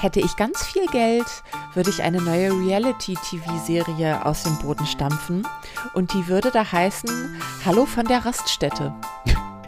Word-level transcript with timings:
Hätte 0.00 0.20
ich 0.20 0.36
ganz 0.36 0.64
viel 0.64 0.86
Geld, 0.86 1.26
würde 1.74 1.90
ich 1.90 2.02
eine 2.02 2.22
neue 2.22 2.52
Reality-TV-Serie 2.52 4.24
aus 4.24 4.44
dem 4.44 4.56
Boden 4.60 4.86
stampfen 4.86 5.46
und 5.92 6.14
die 6.14 6.26
würde 6.26 6.50
da 6.50 6.72
heißen 6.72 7.38
Hallo 7.66 7.84
von 7.84 8.06
der 8.06 8.24
Raststätte. 8.24 8.94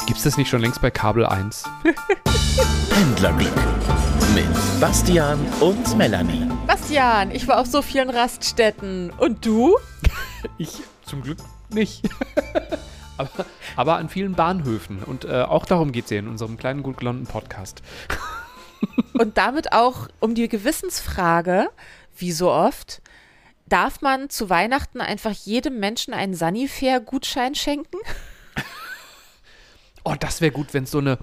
Gibt's 0.06 0.22
das 0.22 0.38
nicht 0.38 0.48
schon 0.48 0.62
längst 0.62 0.80
bei 0.80 0.90
Kabel 0.90 1.26
1? 1.26 1.64
Pendlerglück 2.88 3.52
mit 4.34 4.80
Bastian 4.80 5.38
und 5.60 5.98
Melanie. 5.98 6.48
Bastian, 6.66 7.30
ich 7.30 7.46
war 7.46 7.60
auf 7.60 7.66
so 7.66 7.82
vielen 7.82 8.08
Raststätten. 8.08 9.10
Und 9.10 9.44
du? 9.44 9.76
Ich 10.56 10.82
zum 11.04 11.22
Glück 11.22 11.38
nicht. 11.68 12.08
aber, 13.18 13.44
aber 13.76 13.96
an 13.98 14.08
vielen 14.08 14.32
Bahnhöfen. 14.32 15.02
Und 15.02 15.26
äh, 15.26 15.42
auch 15.42 15.66
darum 15.66 15.92
geht 15.92 16.06
es 16.06 16.10
ja 16.10 16.18
in 16.18 16.26
unserem 16.26 16.56
kleinen, 16.56 16.82
gut 16.82 16.96
gelaunten 16.96 17.26
Podcast. 17.26 17.82
Und 19.22 19.38
damit 19.38 19.72
auch 19.72 20.08
um 20.18 20.34
die 20.34 20.48
Gewissensfrage, 20.48 21.70
wie 22.16 22.32
so 22.32 22.50
oft, 22.50 23.00
darf 23.68 24.00
man 24.00 24.30
zu 24.30 24.50
Weihnachten 24.50 25.00
einfach 25.00 25.30
jedem 25.30 25.78
Menschen 25.78 26.12
einen 26.12 26.34
Sanifair-Gutschein 26.34 27.54
schenken? 27.54 27.98
Oh, 30.04 30.16
das 30.18 30.40
wäre 30.40 30.50
gut, 30.50 30.74
wenn 30.74 30.82
es 30.82 30.90
so 30.90 30.98
eine, 30.98 31.18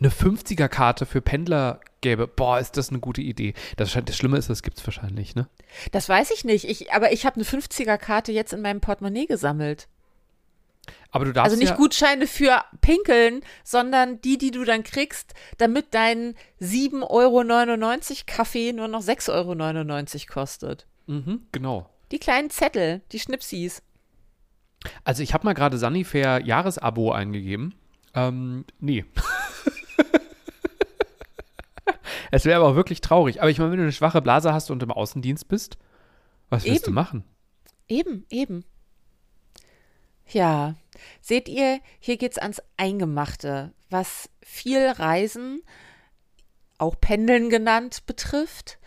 eine 0.00 0.08
50er-Karte 0.08 1.06
für 1.06 1.20
Pendler 1.20 1.78
gäbe. 2.00 2.26
Boah, 2.26 2.58
ist 2.58 2.76
das 2.76 2.88
eine 2.88 2.98
gute 2.98 3.20
Idee. 3.20 3.54
Das, 3.76 3.96
das 4.04 4.16
Schlimme 4.16 4.36
ist, 4.36 4.50
das 4.50 4.64
gibt 4.64 4.78
es 4.78 4.84
wahrscheinlich, 4.84 5.36
ne? 5.36 5.46
Das 5.92 6.08
weiß 6.08 6.32
ich 6.32 6.44
nicht. 6.44 6.64
Ich, 6.68 6.92
aber 6.92 7.12
ich 7.12 7.24
habe 7.24 7.36
eine 7.36 7.44
50er-Karte 7.44 8.32
jetzt 8.32 8.52
in 8.52 8.62
meinem 8.62 8.80
Portemonnaie 8.80 9.26
gesammelt. 9.26 9.86
Aber 11.10 11.24
du 11.24 11.32
darfst 11.32 11.50
Also 11.50 11.58
nicht 11.58 11.70
ja, 11.70 11.76
Gutscheine 11.76 12.26
für 12.26 12.62
Pinkeln, 12.80 13.42
sondern 13.64 14.20
die, 14.20 14.38
die 14.38 14.50
du 14.50 14.64
dann 14.64 14.82
kriegst, 14.82 15.34
damit 15.58 15.86
dein 15.92 16.34
7,99 16.60 17.08
Euro 17.08 17.44
Kaffee 18.26 18.72
nur 18.72 18.88
noch 18.88 19.02
6,99 19.02 19.34
Euro 19.34 20.32
kostet. 20.32 20.86
Mhm, 21.06 21.46
genau. 21.52 21.90
Die 22.10 22.18
kleinen 22.18 22.50
Zettel, 22.50 23.02
die 23.12 23.18
Schnipsis. 23.18 23.82
Also 25.04 25.22
ich 25.22 25.34
habe 25.34 25.44
mal 25.44 25.54
gerade 25.54 25.78
Sunnyfair 25.78 26.44
Jahresabo 26.44 27.12
eingegeben. 27.12 27.74
Ähm, 28.14 28.64
nee. 28.78 29.04
es 32.30 32.44
wäre 32.44 32.60
aber 32.60 32.70
auch 32.70 32.76
wirklich 32.76 33.00
traurig. 33.00 33.40
Aber 33.40 33.50
ich 33.50 33.58
meine, 33.58 33.72
wenn 33.72 33.78
du 33.78 33.84
eine 33.84 33.92
schwache 33.92 34.22
Blase 34.22 34.52
hast 34.52 34.70
und 34.70 34.82
im 34.82 34.92
Außendienst 34.92 35.48
bist, 35.48 35.78
was 36.48 36.64
willst 36.64 36.86
du 36.86 36.90
Eben. 36.90 36.94
machen? 36.94 37.24
Eben, 37.88 38.24
eben. 38.30 38.64
Ja, 40.28 40.74
seht 41.20 41.48
ihr, 41.48 41.80
hier 42.00 42.16
geht's 42.16 42.38
ans 42.38 42.62
Eingemachte, 42.76 43.72
was 43.90 44.28
viel 44.42 44.86
Reisen, 44.86 45.62
auch 46.78 46.96
Pendeln 47.00 47.50
genannt, 47.50 48.06
betrifft. 48.06 48.78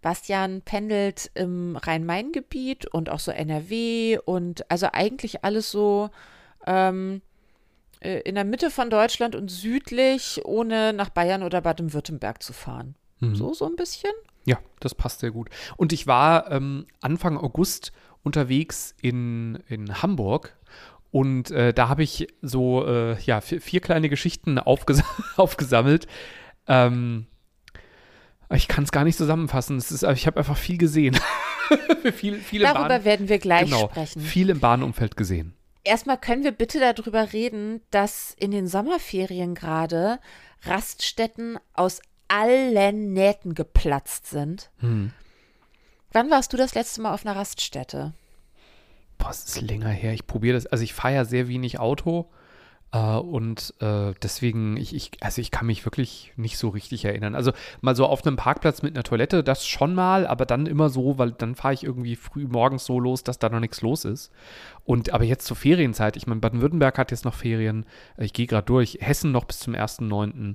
Bastian 0.00 0.62
pendelt 0.62 1.30
im 1.34 1.76
Rhein-Main-Gebiet 1.76 2.86
und 2.86 3.10
auch 3.10 3.18
so 3.18 3.32
NRW 3.32 4.18
und 4.24 4.70
also 4.70 4.88
eigentlich 4.92 5.44
alles 5.44 5.70
so 5.70 6.10
ähm, 6.66 7.20
äh, 8.00 8.20
in 8.20 8.36
der 8.36 8.44
Mitte 8.44 8.70
von 8.70 8.90
Deutschland 8.90 9.34
und 9.34 9.50
südlich, 9.50 10.40
ohne 10.44 10.92
nach 10.92 11.10
Bayern 11.10 11.42
oder 11.42 11.60
Baden-Württemberg 11.60 12.42
zu 12.42 12.52
fahren. 12.52 12.94
So, 13.20 13.52
so 13.52 13.66
ein 13.66 13.74
bisschen? 13.74 14.12
Ja, 14.44 14.58
das 14.78 14.94
passt 14.94 15.20
sehr 15.20 15.32
gut. 15.32 15.50
Und 15.76 15.92
ich 15.92 16.06
war 16.06 16.52
ähm, 16.52 16.86
Anfang 17.00 17.36
August 17.36 17.92
unterwegs 18.28 18.94
in, 19.02 19.56
in 19.66 20.00
Hamburg 20.02 20.56
und 21.10 21.50
äh, 21.50 21.72
da 21.72 21.88
habe 21.88 22.02
ich 22.02 22.28
so 22.42 22.86
äh, 22.86 23.18
ja, 23.22 23.40
vier, 23.40 23.60
vier 23.60 23.80
kleine 23.80 24.08
Geschichten 24.08 24.58
aufges 24.58 25.02
aufgesammelt. 25.36 26.06
Ähm, 26.66 27.26
ich 28.50 28.68
kann 28.68 28.84
es 28.84 28.92
gar 28.92 29.04
nicht 29.04 29.16
zusammenfassen. 29.16 29.78
Ist, 29.78 30.02
ich 30.02 30.26
habe 30.26 30.38
einfach 30.38 30.56
viel 30.56 30.78
gesehen. 30.78 31.18
viel, 32.14 32.38
viel 32.38 32.62
Darüber 32.62 32.88
Bahn- 32.88 33.04
werden 33.04 33.28
wir 33.28 33.38
gleich 33.38 33.64
genau, 33.64 33.88
sprechen. 33.88 34.20
Viel 34.20 34.50
im 34.50 34.60
Bahnumfeld 34.60 35.16
gesehen. 35.16 35.54
Erstmal 35.84 36.18
können 36.18 36.44
wir 36.44 36.52
bitte 36.52 36.80
darüber 36.80 37.32
reden, 37.32 37.80
dass 37.90 38.34
in 38.38 38.50
den 38.50 38.66
Sommerferien 38.68 39.54
gerade 39.54 40.18
Raststätten 40.62 41.58
aus 41.72 42.02
allen 42.28 43.14
Nähten 43.14 43.54
geplatzt 43.54 44.26
sind. 44.26 44.70
Hm. 44.80 45.12
Wann 46.12 46.30
warst 46.30 46.52
du 46.52 46.58
das 46.58 46.74
letzte 46.74 47.00
Mal 47.00 47.14
auf 47.14 47.24
einer 47.24 47.36
Raststätte? 47.36 48.12
Boah, 49.18 49.30
es 49.30 49.44
ist 49.44 49.60
länger 49.60 49.90
her. 49.90 50.12
Ich 50.14 50.26
probiere 50.26 50.54
das. 50.54 50.66
Also 50.66 50.84
ich 50.84 50.94
fahre 50.94 51.14
ja 51.14 51.24
sehr 51.24 51.48
wenig 51.48 51.78
Auto. 51.78 52.30
Äh, 52.92 53.16
und 53.16 53.74
äh, 53.80 54.14
deswegen, 54.22 54.76
ich, 54.76 54.94
ich, 54.94 55.10
also 55.20 55.40
ich 55.40 55.50
kann 55.50 55.66
mich 55.66 55.84
wirklich 55.84 56.32
nicht 56.36 56.56
so 56.56 56.68
richtig 56.70 57.04
erinnern. 57.04 57.34
Also 57.34 57.52
mal 57.80 57.94
so 57.94 58.06
auf 58.06 58.26
einem 58.26 58.36
Parkplatz 58.36 58.82
mit 58.82 58.94
einer 58.94 59.02
Toilette, 59.02 59.44
das 59.44 59.66
schon 59.66 59.94
mal, 59.94 60.26
aber 60.26 60.46
dann 60.46 60.66
immer 60.66 60.88
so, 60.88 61.18
weil 61.18 61.32
dann 61.32 61.54
fahre 61.54 61.74
ich 61.74 61.84
irgendwie 61.84 62.16
früh 62.16 62.46
morgens 62.46 62.84
so 62.86 62.98
los, 62.98 63.22
dass 63.24 63.38
da 63.38 63.48
noch 63.50 63.60
nichts 63.60 63.82
los 63.82 64.04
ist. 64.04 64.32
Und 64.84 65.12
aber 65.12 65.24
jetzt 65.24 65.46
zur 65.46 65.56
Ferienzeit, 65.56 66.16
ich 66.16 66.26
meine, 66.26 66.40
Baden-Württemberg 66.40 66.96
hat 66.96 67.10
jetzt 67.10 67.24
noch 67.24 67.34
Ferien, 67.34 67.84
ich 68.16 68.32
gehe 68.32 68.46
gerade 68.46 68.66
durch, 68.66 68.98
Hessen 69.00 69.32
noch 69.32 69.44
bis 69.44 69.58
zum 69.58 69.74
1.9., 69.74 70.54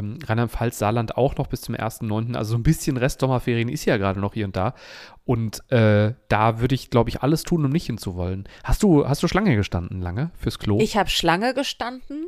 ähm, 0.00 0.18
Rheinland-Pfalz, 0.24 0.78
Saarland 0.78 1.16
auch 1.16 1.36
noch 1.36 1.46
bis 1.46 1.60
zum 1.60 1.74
1.9., 1.74 2.36
also 2.36 2.52
so 2.52 2.58
ein 2.58 2.62
bisschen 2.62 2.96
Rest 2.96 3.20
Sommerferien 3.20 3.68
ist 3.68 3.84
ja 3.84 3.96
gerade 3.96 4.20
noch 4.20 4.34
hier 4.34 4.46
und 4.46 4.56
da. 4.56 4.74
Und 5.24 5.62
äh, 5.70 6.14
da 6.28 6.60
würde 6.60 6.74
ich, 6.74 6.90
glaube 6.90 7.10
ich, 7.10 7.22
alles 7.22 7.44
tun, 7.44 7.64
um 7.64 7.70
nicht 7.70 7.86
hinzuwollen. 7.86 8.48
Hast 8.64 8.82
du, 8.82 9.08
hast 9.08 9.22
du 9.22 9.28
Schlange 9.28 9.56
gestanden 9.56 10.00
lange 10.00 10.30
fürs 10.36 10.58
Klo? 10.58 10.78
Ich 10.80 10.96
habe 10.96 11.08
Schlange 11.08 11.54
gestanden. 11.54 12.26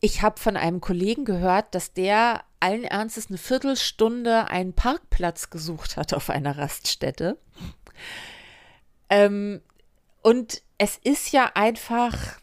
Ich 0.00 0.22
habe 0.22 0.38
von 0.38 0.56
einem 0.56 0.80
Kollegen 0.80 1.24
gehört, 1.24 1.74
dass 1.74 1.92
der 1.92 2.42
allen 2.60 2.84
Ernstes 2.84 3.28
eine 3.28 3.38
Viertelstunde 3.38 4.48
einen 4.48 4.72
Parkplatz 4.72 5.50
gesucht 5.50 5.96
hat 5.96 6.14
auf 6.14 6.30
einer 6.30 6.56
Raststätte. 6.56 7.38
Ähm, 9.08 9.60
und 10.22 10.62
es 10.78 10.96
ist 10.96 11.32
ja 11.32 11.50
einfach, 11.54 12.38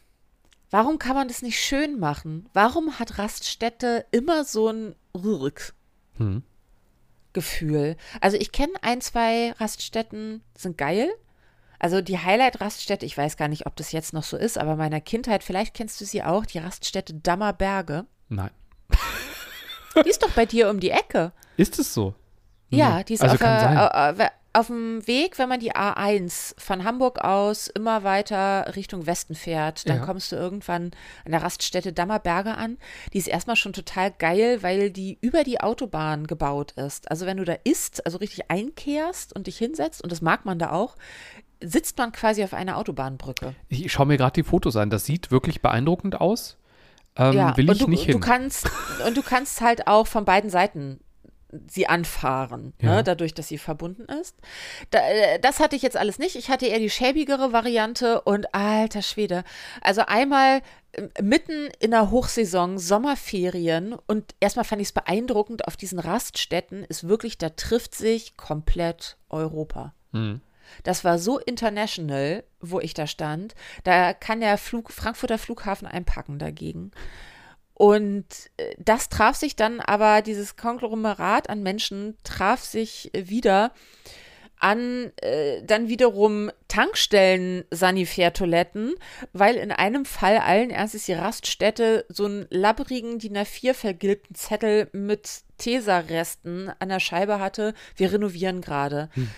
warum 0.70 0.98
kann 0.98 1.14
man 1.14 1.28
das 1.28 1.42
nicht 1.42 1.60
schön 1.60 1.98
machen? 1.98 2.48
Warum 2.52 2.98
hat 2.98 3.18
Raststätte 3.18 4.06
immer 4.10 4.44
so 4.44 4.68
ein 4.68 4.94
Rück? 5.14 5.74
Hm. 6.16 6.42
Gefühl. 7.32 7.96
Also 8.20 8.36
ich 8.36 8.52
kenne 8.52 8.72
ein, 8.82 9.00
zwei 9.00 9.52
Raststätten, 9.52 10.42
sind 10.56 10.78
geil. 10.78 11.10
Also 11.78 12.00
die 12.00 12.18
Highlight-Raststätte, 12.18 13.06
ich 13.06 13.16
weiß 13.16 13.36
gar 13.36 13.48
nicht, 13.48 13.66
ob 13.66 13.76
das 13.76 13.92
jetzt 13.92 14.12
noch 14.12 14.24
so 14.24 14.36
ist, 14.36 14.58
aber 14.58 14.74
meiner 14.74 15.00
Kindheit, 15.00 15.44
vielleicht 15.44 15.74
kennst 15.74 16.00
du 16.00 16.04
sie 16.04 16.24
auch, 16.24 16.44
die 16.44 16.58
Raststätte 16.58 17.14
Dammerberge. 17.14 18.06
Nein. 18.28 18.50
Die 20.04 20.10
ist 20.10 20.22
doch 20.22 20.30
bei 20.30 20.46
dir 20.46 20.70
um 20.70 20.80
die 20.80 20.90
Ecke. 20.90 21.32
Ist 21.56 21.78
es 21.78 21.94
so? 21.94 22.14
Ja, 22.70 23.02
die 23.02 23.14
ist 23.14 23.22
also 23.22 23.34
auf, 23.34 23.40
kann 23.40 23.60
sein. 23.60 24.16
der, 24.16 24.32
auf 24.54 24.68
dem 24.68 25.06
Weg, 25.06 25.38
wenn 25.38 25.48
man 25.48 25.60
die 25.60 25.74
A1 25.74 26.54
von 26.58 26.82
Hamburg 26.84 27.20
aus 27.22 27.68
immer 27.68 28.02
weiter 28.02 28.74
Richtung 28.76 29.06
Westen 29.06 29.34
fährt, 29.34 29.88
dann 29.88 29.98
Ja. 29.98 30.04
kommst 30.06 30.32
du 30.32 30.36
irgendwann 30.36 30.90
an 31.24 31.32
der 31.32 31.42
Raststätte 31.42 31.92
Dammerberge 31.92 32.54
an. 32.56 32.78
Die 33.12 33.18
ist 33.18 33.28
erstmal 33.28 33.56
schon 33.56 33.72
total 33.72 34.10
geil, 34.10 34.62
weil 34.62 34.90
die 34.90 35.18
über 35.20 35.44
die 35.44 35.60
Autobahn 35.60 36.26
gebaut 36.26 36.72
ist. 36.72 37.10
Also 37.10 37.26
wenn 37.26 37.36
du 37.36 37.44
da 37.44 37.54
isst, 37.64 38.04
also 38.06 38.18
richtig 38.18 38.50
einkehrst 38.50 39.34
und 39.36 39.46
dich 39.46 39.58
hinsetzt, 39.58 40.02
und 40.02 40.10
das 40.10 40.22
mag 40.22 40.44
man 40.44 40.58
da 40.58 40.72
auch, 40.72 40.96
sitzt 41.62 41.98
man 41.98 42.12
quasi 42.12 42.42
auf 42.42 42.54
einer 42.54 42.78
Autobahnbrücke. 42.78 43.54
Ich 43.68 43.92
schaue 43.92 44.06
mir 44.06 44.16
gerade 44.16 44.32
die 44.32 44.42
Fotos 44.44 44.76
an. 44.76 44.90
Das 44.90 45.04
sieht 45.04 45.30
wirklich 45.30 45.60
beeindruckend 45.60 46.20
aus. 46.20 46.56
Ähm, 47.16 47.34
will 47.56 47.68
und 47.68 47.76
ich 47.76 47.82
du, 47.82 47.88
nicht 47.88 48.08
du 48.08 48.12
hin. 48.12 48.20
kannst 48.20 48.70
und 49.06 49.16
du 49.16 49.22
kannst 49.22 49.60
halt 49.60 49.88
auch 49.88 50.06
von 50.06 50.24
beiden 50.24 50.50
Seiten 50.50 51.00
sie 51.66 51.86
anfahren, 51.88 52.74
Ja. 52.80 52.96
ne, 52.96 53.04
dadurch, 53.04 53.34
dass 53.34 53.48
sie 53.48 53.58
verbunden 53.58 54.04
ist. 54.20 54.36
Da, 54.90 54.98
äh, 55.00 55.40
das 55.40 55.60
hatte 55.60 55.76
ich 55.76 55.82
jetzt 55.82 55.96
alles 55.96 56.18
nicht. 56.18 56.36
Ich 56.36 56.50
hatte 56.50 56.66
eher 56.66 56.78
die 56.78 56.90
schäbigere 56.90 57.52
Variante 57.52 58.20
und 58.20 58.54
alter 58.54 59.02
Schwede. 59.02 59.44
Also 59.80 60.02
einmal 60.06 60.60
äh, 60.92 61.22
mitten 61.22 61.68
in 61.80 61.90
der 61.92 62.10
Hochsaison, 62.10 62.78
Sommerferien 62.78 63.94
und 64.06 64.34
erstmal 64.40 64.64
fand 64.64 64.82
ich 64.82 64.88
es 64.88 64.92
beeindruckend 64.92 65.66
auf 65.66 65.76
diesen 65.76 65.98
Raststätten 65.98 66.84
ist 66.84 67.08
wirklich, 67.08 67.38
da 67.38 67.50
trifft 67.50 67.94
sich 67.94 68.36
komplett 68.36 69.16
Europa. 69.30 69.94
Hm. 70.12 70.40
Das 70.82 71.02
war 71.02 71.18
so 71.18 71.38
international, 71.38 72.44
wo 72.60 72.78
ich 72.78 72.92
da 72.92 73.06
stand. 73.06 73.54
Da 73.84 74.12
kann 74.12 74.40
der 74.40 74.58
Flug, 74.58 74.92
Frankfurter 74.92 75.38
Flughafen 75.38 75.88
einpacken 75.88 76.38
dagegen. 76.38 76.90
Und 77.78 78.26
äh, 78.58 78.74
das 78.78 79.08
traf 79.08 79.36
sich 79.36 79.56
dann 79.56 79.80
aber, 79.80 80.20
dieses 80.20 80.56
Konglomerat 80.56 81.48
an 81.48 81.62
Menschen 81.62 82.18
traf 82.24 82.62
sich 82.62 83.14
äh, 83.14 83.28
wieder 83.28 83.72
an 84.60 85.12
äh, 85.22 85.62
dann 85.62 85.86
wiederum 85.88 86.50
Tankstellen-Sanitärtoiletten, 86.66 88.94
weil 89.32 89.54
in 89.54 89.70
einem 89.72 90.04
Fall 90.04 90.38
allen 90.38 90.70
Ernstes 90.70 91.04
die 91.06 91.12
Raststätte 91.12 92.04
so 92.08 92.24
einen 92.24 92.46
labbrigen 92.50 93.20
DIN 93.20 93.38
A4 93.38 93.72
vergilbten 93.74 94.34
Zettel 94.34 94.88
mit 94.92 95.28
Tesa-Resten 95.58 96.72
an 96.80 96.88
der 96.88 96.98
Scheibe 97.00 97.38
hatte. 97.38 97.72
Wir 97.94 98.12
renovieren 98.12 98.60
gerade. 98.60 99.10
Be- 99.14 99.28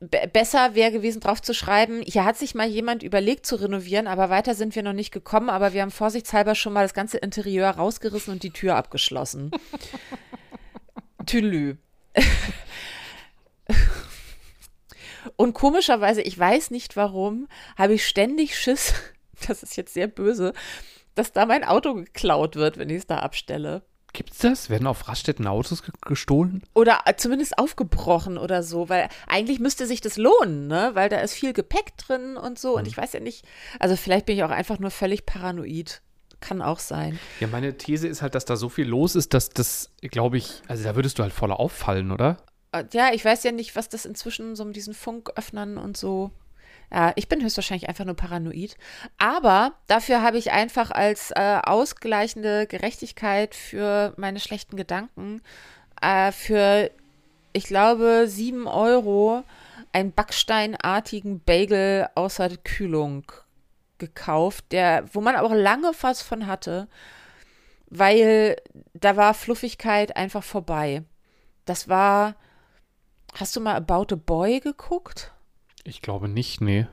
besser 0.00 0.74
wäre 0.74 0.92
gewesen, 0.92 1.20
drauf 1.20 1.42
zu 1.42 1.52
schreiben, 1.52 2.00
hier 2.02 2.24
hat 2.24 2.38
sich 2.38 2.54
mal 2.54 2.66
jemand 2.66 3.02
überlegt 3.02 3.44
zu 3.44 3.56
renovieren, 3.56 4.06
aber 4.06 4.30
weiter 4.30 4.54
sind 4.54 4.74
wir 4.74 4.82
noch 4.82 4.94
nicht 4.94 5.12
gekommen, 5.12 5.50
aber 5.50 5.74
wir 5.74 5.82
haben 5.82 5.90
vorsichtshalber 5.90 6.54
schon 6.54 6.72
mal 6.72 6.82
das 6.82 6.94
ganze 6.94 7.18
Interieur 7.18 7.68
rausgerissen 7.68 8.32
und 8.32 8.42
die 8.42 8.50
Tür 8.50 8.76
abgeschlossen. 8.76 9.50
Tülü. 11.26 11.76
Und 15.36 15.52
komischerweise, 15.52 16.22
ich 16.22 16.38
weiß 16.38 16.70
nicht 16.70 16.96
warum, 16.96 17.46
habe 17.76 17.94
ich 17.94 18.06
ständig 18.06 18.58
Schiss, 18.58 18.94
das 19.46 19.62
ist 19.62 19.76
jetzt 19.76 19.92
sehr 19.92 20.06
böse, 20.06 20.54
dass 21.14 21.32
da 21.32 21.44
mein 21.44 21.64
Auto 21.64 21.94
geklaut 21.94 22.56
wird, 22.56 22.78
wenn 22.78 22.88
ich 22.88 22.98
es 22.98 23.06
da 23.06 23.18
abstelle. 23.18 23.82
Gibt's 24.12 24.38
das? 24.38 24.70
Werden 24.70 24.86
auf 24.86 25.08
Raststätten 25.08 25.46
Autos 25.46 25.82
ge 25.82 25.92
gestohlen? 26.04 26.62
Oder 26.74 27.00
zumindest 27.16 27.58
aufgebrochen 27.58 28.38
oder 28.38 28.62
so, 28.62 28.88
weil 28.88 29.08
eigentlich 29.26 29.60
müsste 29.60 29.86
sich 29.86 30.00
das 30.00 30.16
lohnen, 30.16 30.66
ne? 30.66 30.90
Weil 30.94 31.08
da 31.08 31.18
ist 31.20 31.34
viel 31.34 31.52
Gepäck 31.52 31.96
drin 31.96 32.36
und 32.36 32.58
so. 32.58 32.76
Und 32.76 32.86
ich 32.86 32.96
weiß 32.96 33.12
ja 33.12 33.20
nicht, 33.20 33.44
also 33.78 33.96
vielleicht 33.96 34.26
bin 34.26 34.36
ich 34.36 34.42
auch 34.44 34.50
einfach 34.50 34.78
nur 34.78 34.90
völlig 34.90 35.26
paranoid. 35.26 36.02
Kann 36.40 36.62
auch 36.62 36.78
sein. 36.78 37.18
Ja, 37.38 37.48
meine 37.48 37.76
These 37.76 38.08
ist 38.08 38.22
halt, 38.22 38.34
dass 38.34 38.46
da 38.46 38.56
so 38.56 38.68
viel 38.70 38.86
los 38.88 39.14
ist, 39.14 39.34
dass 39.34 39.50
das, 39.50 39.90
glaube 40.00 40.38
ich, 40.38 40.62
also 40.68 40.82
da 40.84 40.96
würdest 40.96 41.18
du 41.18 41.22
halt 41.22 41.32
voller 41.34 41.60
auffallen, 41.60 42.10
oder? 42.10 42.38
Äh, 42.72 42.84
Ja, 42.92 43.12
ich 43.12 43.24
weiß 43.24 43.44
ja 43.44 43.52
nicht, 43.52 43.76
was 43.76 43.88
das 43.90 44.06
inzwischen 44.06 44.56
so 44.56 44.64
mit 44.64 44.74
diesen 44.74 44.94
Funköffnern 44.94 45.76
und 45.76 45.96
so. 45.98 46.30
Ja, 46.92 47.12
ich 47.14 47.28
bin 47.28 47.42
höchstwahrscheinlich 47.42 47.88
einfach 47.88 48.04
nur 48.04 48.16
paranoid. 48.16 48.76
Aber 49.18 49.72
dafür 49.86 50.22
habe 50.22 50.38
ich 50.38 50.50
einfach 50.50 50.90
als 50.90 51.30
äh, 51.30 51.60
ausgleichende 51.62 52.66
Gerechtigkeit 52.66 53.54
für 53.54 54.12
meine 54.16 54.40
schlechten 54.40 54.76
Gedanken 54.76 55.40
äh, 56.00 56.32
für, 56.32 56.90
ich 57.52 57.64
glaube, 57.64 58.24
sieben 58.26 58.66
Euro 58.66 59.44
einen 59.92 60.12
backsteinartigen 60.12 61.40
Bagel 61.40 62.08
außer 62.14 62.48
Kühlung 62.58 63.24
gekauft, 63.98 64.72
der, 64.72 65.04
wo 65.12 65.20
man 65.20 65.36
auch 65.36 65.52
lange 65.52 65.92
was 66.00 66.22
von 66.22 66.46
hatte, 66.46 66.88
weil 67.88 68.56
da 68.94 69.16
war 69.16 69.34
Fluffigkeit 69.34 70.16
einfach 70.16 70.44
vorbei. 70.44 71.04
Das 71.64 71.88
war. 71.88 72.36
Hast 73.34 73.54
du 73.54 73.60
mal 73.60 73.76
About 73.76 74.12
a 74.12 74.16
Boy 74.16 74.58
geguckt? 74.58 75.32
Ich 75.84 76.02
glaube 76.02 76.28
nicht, 76.28 76.60
nee. 76.60 76.86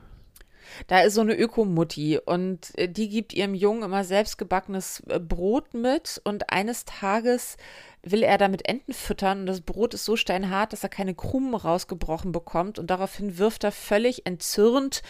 Da 0.86 1.00
ist 1.00 1.14
so 1.14 1.22
eine 1.22 1.34
Ökomutti 1.34 2.18
und 2.18 2.76
äh, 2.78 2.88
die 2.88 3.08
gibt 3.08 3.32
ihrem 3.32 3.54
Jungen 3.54 3.82
immer 3.82 4.04
selbstgebackenes 4.04 5.02
äh, 5.08 5.18
Brot 5.18 5.74
mit 5.74 6.20
und 6.24 6.50
eines 6.50 6.84
Tages 6.84 7.56
will 8.02 8.22
er 8.22 8.38
damit 8.38 8.68
Enten 8.68 8.92
füttern 8.92 9.40
und 9.40 9.46
das 9.46 9.60
Brot 9.60 9.94
ist 9.94 10.04
so 10.04 10.16
steinhart, 10.16 10.72
dass 10.72 10.82
er 10.82 10.88
keine 10.88 11.14
Krumen 11.14 11.54
rausgebrochen 11.54 12.32
bekommt 12.32 12.78
und 12.78 12.88
daraufhin 12.90 13.38
wirft 13.38 13.64
er 13.64 13.72
völlig 13.72 14.26
entzürnt 14.26 15.02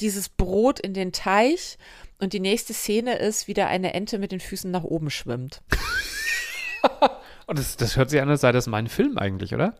dieses 0.00 0.28
Brot 0.28 0.80
in 0.80 0.94
den 0.94 1.12
Teich 1.12 1.78
und 2.20 2.32
die 2.32 2.40
nächste 2.40 2.74
Szene 2.74 3.16
ist, 3.16 3.48
wie 3.48 3.54
da 3.54 3.66
eine 3.66 3.94
Ente 3.94 4.18
mit 4.18 4.32
den 4.32 4.40
Füßen 4.40 4.70
nach 4.70 4.84
oben 4.84 5.10
schwimmt. 5.10 5.62
Und 7.46 7.58
das, 7.58 7.76
das 7.76 7.96
hört 7.96 8.08
sich 8.08 8.22
an, 8.22 8.30
als 8.30 8.40
sei 8.40 8.52
das 8.52 8.66
mein 8.66 8.88
Film 8.88 9.18
eigentlich, 9.18 9.52
oder? 9.54 9.74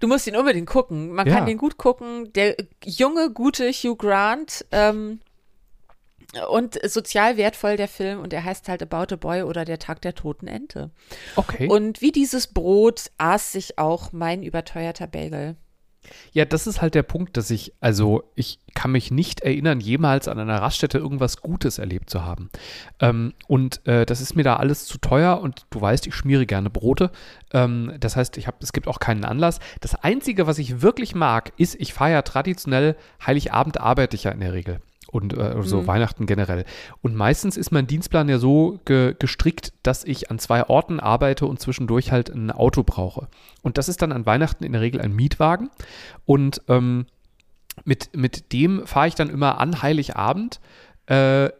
Du 0.00 0.08
musst 0.08 0.26
ihn 0.26 0.36
unbedingt 0.36 0.68
gucken. 0.68 1.12
Man 1.12 1.26
Ja. 1.26 1.36
kann 1.36 1.46
den 1.46 1.58
gut 1.58 1.76
gucken. 1.76 2.32
Der 2.32 2.56
junge, 2.84 3.30
gute 3.30 3.70
Hugh 3.70 3.96
Grant 3.96 4.64
ähm, 4.72 5.20
und 6.48 6.78
sozial 6.88 7.36
wertvoll 7.36 7.76
der 7.76 7.88
Film 7.88 8.20
und 8.20 8.32
er 8.32 8.44
heißt 8.44 8.68
halt 8.68 8.82
About 8.82 9.12
a 9.14 9.16
Boy 9.16 9.42
oder 9.42 9.64
Der 9.64 9.78
Tag 9.78 10.00
der 10.02 10.14
toten 10.14 10.46
Ente. 10.46 10.90
Okay. 11.36 11.68
Und 11.68 12.00
wie 12.00 12.12
dieses 12.12 12.46
Brot 12.46 13.10
aß 13.18 13.52
sich 13.52 13.78
auch 13.78 14.12
mein 14.12 14.42
überteuerter 14.42 15.06
Bagel. 15.08 15.56
Ja, 16.32 16.44
das 16.44 16.66
ist 16.66 16.80
halt 16.80 16.94
der 16.94 17.02
Punkt, 17.02 17.36
dass 17.36 17.50
ich, 17.50 17.74
also 17.80 18.30
ich 18.34 18.58
kann 18.74 18.92
mich 18.92 19.10
nicht 19.10 19.40
erinnern, 19.40 19.80
jemals 19.80 20.28
an 20.28 20.38
einer 20.38 20.62
Raststätte 20.62 20.98
irgendwas 20.98 21.40
Gutes 21.40 21.78
erlebt 21.78 22.08
zu 22.08 22.24
haben. 22.24 22.50
Ähm, 23.00 23.34
und 23.46 23.86
äh, 23.86 24.06
das 24.06 24.20
ist 24.20 24.36
mir 24.36 24.44
da 24.44 24.56
alles 24.56 24.86
zu 24.86 24.98
teuer 24.98 25.40
und 25.40 25.66
du 25.70 25.80
weißt, 25.80 26.06
ich 26.06 26.14
schmiere 26.14 26.46
gerne 26.46 26.70
Brote. 26.70 27.10
Ähm, 27.52 27.94
das 28.00 28.16
heißt, 28.16 28.36
ich 28.38 28.46
hab, 28.46 28.62
es 28.62 28.72
gibt 28.72 28.88
auch 28.88 28.98
keinen 28.98 29.24
Anlass. 29.24 29.60
Das 29.80 29.94
Einzige, 29.94 30.46
was 30.46 30.58
ich 30.58 30.82
wirklich 30.82 31.14
mag, 31.14 31.52
ist, 31.56 31.74
ich 31.80 31.92
feiere 31.92 32.10
ja 32.10 32.22
traditionell 32.22 32.96
Heiligabend 33.24 33.80
arbeite 33.80 34.16
ich 34.16 34.24
ja 34.24 34.30
in 34.30 34.40
der 34.40 34.52
Regel. 34.52 34.80
Und 35.10 35.36
äh, 35.36 35.60
so 35.62 35.86
Weihnachten 35.88 36.26
generell. 36.26 36.64
Und 37.02 37.16
meistens 37.16 37.56
ist 37.56 37.72
mein 37.72 37.88
Dienstplan 37.88 38.28
ja 38.28 38.38
so 38.38 38.78
ge 38.84 39.16
gestrickt, 39.18 39.72
dass 39.82 40.04
ich 40.04 40.30
an 40.30 40.38
zwei 40.38 40.68
Orten 40.68 41.00
arbeite 41.00 41.46
und 41.46 41.60
zwischendurch 41.60 42.12
halt 42.12 42.30
ein 42.30 42.52
Auto 42.52 42.84
brauche. 42.84 43.28
Und 43.62 43.76
das 43.76 43.88
ist 43.88 44.02
dann 44.02 44.12
an 44.12 44.26
Weihnachten 44.26 44.62
in 44.62 44.72
der 44.72 44.80
Regel 44.80 45.00
ein 45.00 45.12
Mietwagen. 45.12 45.70
Und 46.26 46.62
ähm, 46.68 47.06
mit, 47.84 48.16
mit 48.16 48.52
dem 48.52 48.86
fahre 48.86 49.08
ich 49.08 49.14
dann 49.14 49.30
immer 49.30 49.58
an 49.58 49.82
Heiligabend 49.82 50.60
äh, 51.06 51.50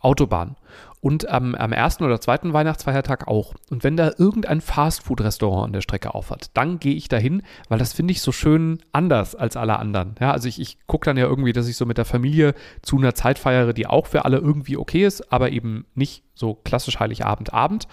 Autobahn. 0.00 0.56
Und 1.06 1.28
am, 1.28 1.54
am 1.54 1.70
ersten 1.70 2.02
oder 2.02 2.20
zweiten 2.20 2.52
Weihnachtsfeiertag 2.52 3.28
auch. 3.28 3.54
Und 3.70 3.84
wenn 3.84 3.96
da 3.96 4.10
irgendein 4.18 4.60
Fastfood-Restaurant 4.60 5.66
an 5.66 5.72
der 5.72 5.80
Strecke 5.80 6.16
aufhat, 6.16 6.50
dann 6.54 6.80
gehe 6.80 6.96
ich 6.96 7.06
dahin, 7.06 7.44
weil 7.68 7.78
das 7.78 7.92
finde 7.92 8.10
ich 8.10 8.20
so 8.20 8.32
schön 8.32 8.80
anders 8.90 9.36
als 9.36 9.56
alle 9.56 9.78
anderen. 9.78 10.16
Ja, 10.20 10.32
also 10.32 10.48
ich, 10.48 10.60
ich 10.60 10.78
gucke 10.88 11.04
dann 11.04 11.16
ja 11.16 11.26
irgendwie, 11.26 11.52
dass 11.52 11.68
ich 11.68 11.76
so 11.76 11.86
mit 11.86 11.96
der 11.96 12.06
Familie 12.06 12.54
zu 12.82 12.98
einer 12.98 13.14
Zeit 13.14 13.38
feiere, 13.38 13.72
die 13.72 13.86
auch 13.86 14.08
für 14.08 14.24
alle 14.24 14.38
irgendwie 14.38 14.76
okay 14.76 15.06
ist, 15.06 15.32
aber 15.32 15.52
eben 15.52 15.86
nicht 15.94 16.24
so 16.34 16.54
klassisch 16.54 16.98
Heiligabend, 16.98 17.52
Abend. 17.52 17.86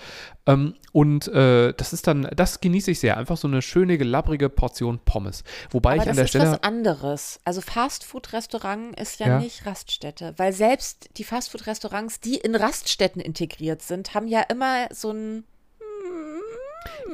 Ähm, 0.45 0.75
und 0.91 1.27
äh, 1.29 1.73
das 1.73 1.93
ist 1.93 2.05
dann, 2.07 2.27
das 2.35 2.59
genieße 2.59 2.91
ich 2.91 2.99
sehr. 2.99 3.15
Einfach 3.17 3.37
so 3.37 3.47
eine 3.47 3.61
schöne, 3.61 3.95
labbrige 3.97 4.49
Portion 4.49 4.99
Pommes. 5.05 5.43
Wobei 5.71 5.93
Aber 5.93 5.97
ich 5.97 6.01
an 6.01 6.07
das 6.09 6.15
der 6.17 6.23
ist 6.25 6.29
Stelle. 6.31 6.51
was 6.51 6.63
anderes. 6.63 7.39
Also 7.45 7.61
Fastfood-Restaurant 7.61 8.99
ist 8.99 9.19
ja, 9.19 9.27
Ja. 9.27 9.39
nicht 9.39 9.65
Raststätte, 9.65 10.33
weil 10.37 10.51
selbst 10.51 11.09
die 11.17 11.23
Fastfood-Restaurants, 11.23 12.19
die 12.19 12.35
in 12.35 12.55
Raststätten 12.55 13.21
integriert 13.21 13.81
sind, 13.81 14.13
haben 14.13 14.27
ja 14.27 14.41
immer 14.41 14.87
so 14.91 15.11
ein 15.11 15.45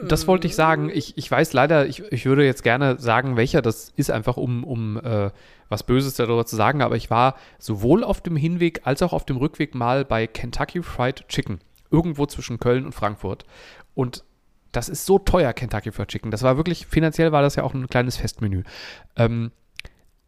Das 0.07 0.27
wollte 0.27 0.47
ich 0.47 0.55
sagen. 0.55 0.89
Ich, 0.91 1.17
ich 1.17 1.29
weiß 1.29 1.53
leider, 1.53 1.85
ich, 1.85 2.01
ich 2.11 2.25
würde 2.25 2.45
jetzt 2.45 2.63
gerne 2.63 2.99
sagen, 2.99 3.35
welcher 3.37 3.61
das 3.61 3.91
ist, 3.95 4.09
einfach 4.09 4.37
um, 4.37 4.63
um 4.63 4.97
äh, 4.97 5.29
was 5.67 5.83
Böses 5.83 6.15
darüber 6.15 6.45
zu 6.45 6.55
sagen, 6.55 6.81
aber 6.81 6.95
ich 6.95 7.09
war 7.11 7.35
sowohl 7.59 8.03
auf 8.03 8.21
dem 8.21 8.35
Hinweg 8.35 8.81
als 8.85 9.03
auch 9.03 9.13
auf 9.13 9.25
dem 9.25 9.37
Rückweg 9.37 9.75
mal 9.75 10.03
bei 10.05 10.25
Kentucky 10.25 10.81
Fried 10.81 11.27
Chicken. 11.27 11.59
Irgendwo 11.91 12.25
zwischen 12.25 12.59
Köln 12.59 12.85
und 12.85 12.93
Frankfurt. 12.93 13.45
Und 13.95 14.23
das 14.71 14.89
ist 14.89 15.05
so 15.05 15.17
teuer, 15.19 15.53
Kentucky 15.53 15.91
Fried 15.91 16.09
Chicken. 16.09 16.31
Das 16.31 16.43
war 16.43 16.57
wirklich, 16.57 16.85
finanziell 16.85 17.31
war 17.31 17.41
das 17.41 17.55
ja 17.55 17.63
auch 17.63 17.73
ein 17.73 17.87
kleines 17.87 18.17
Festmenü. 18.17 18.63
Ähm, 19.15 19.51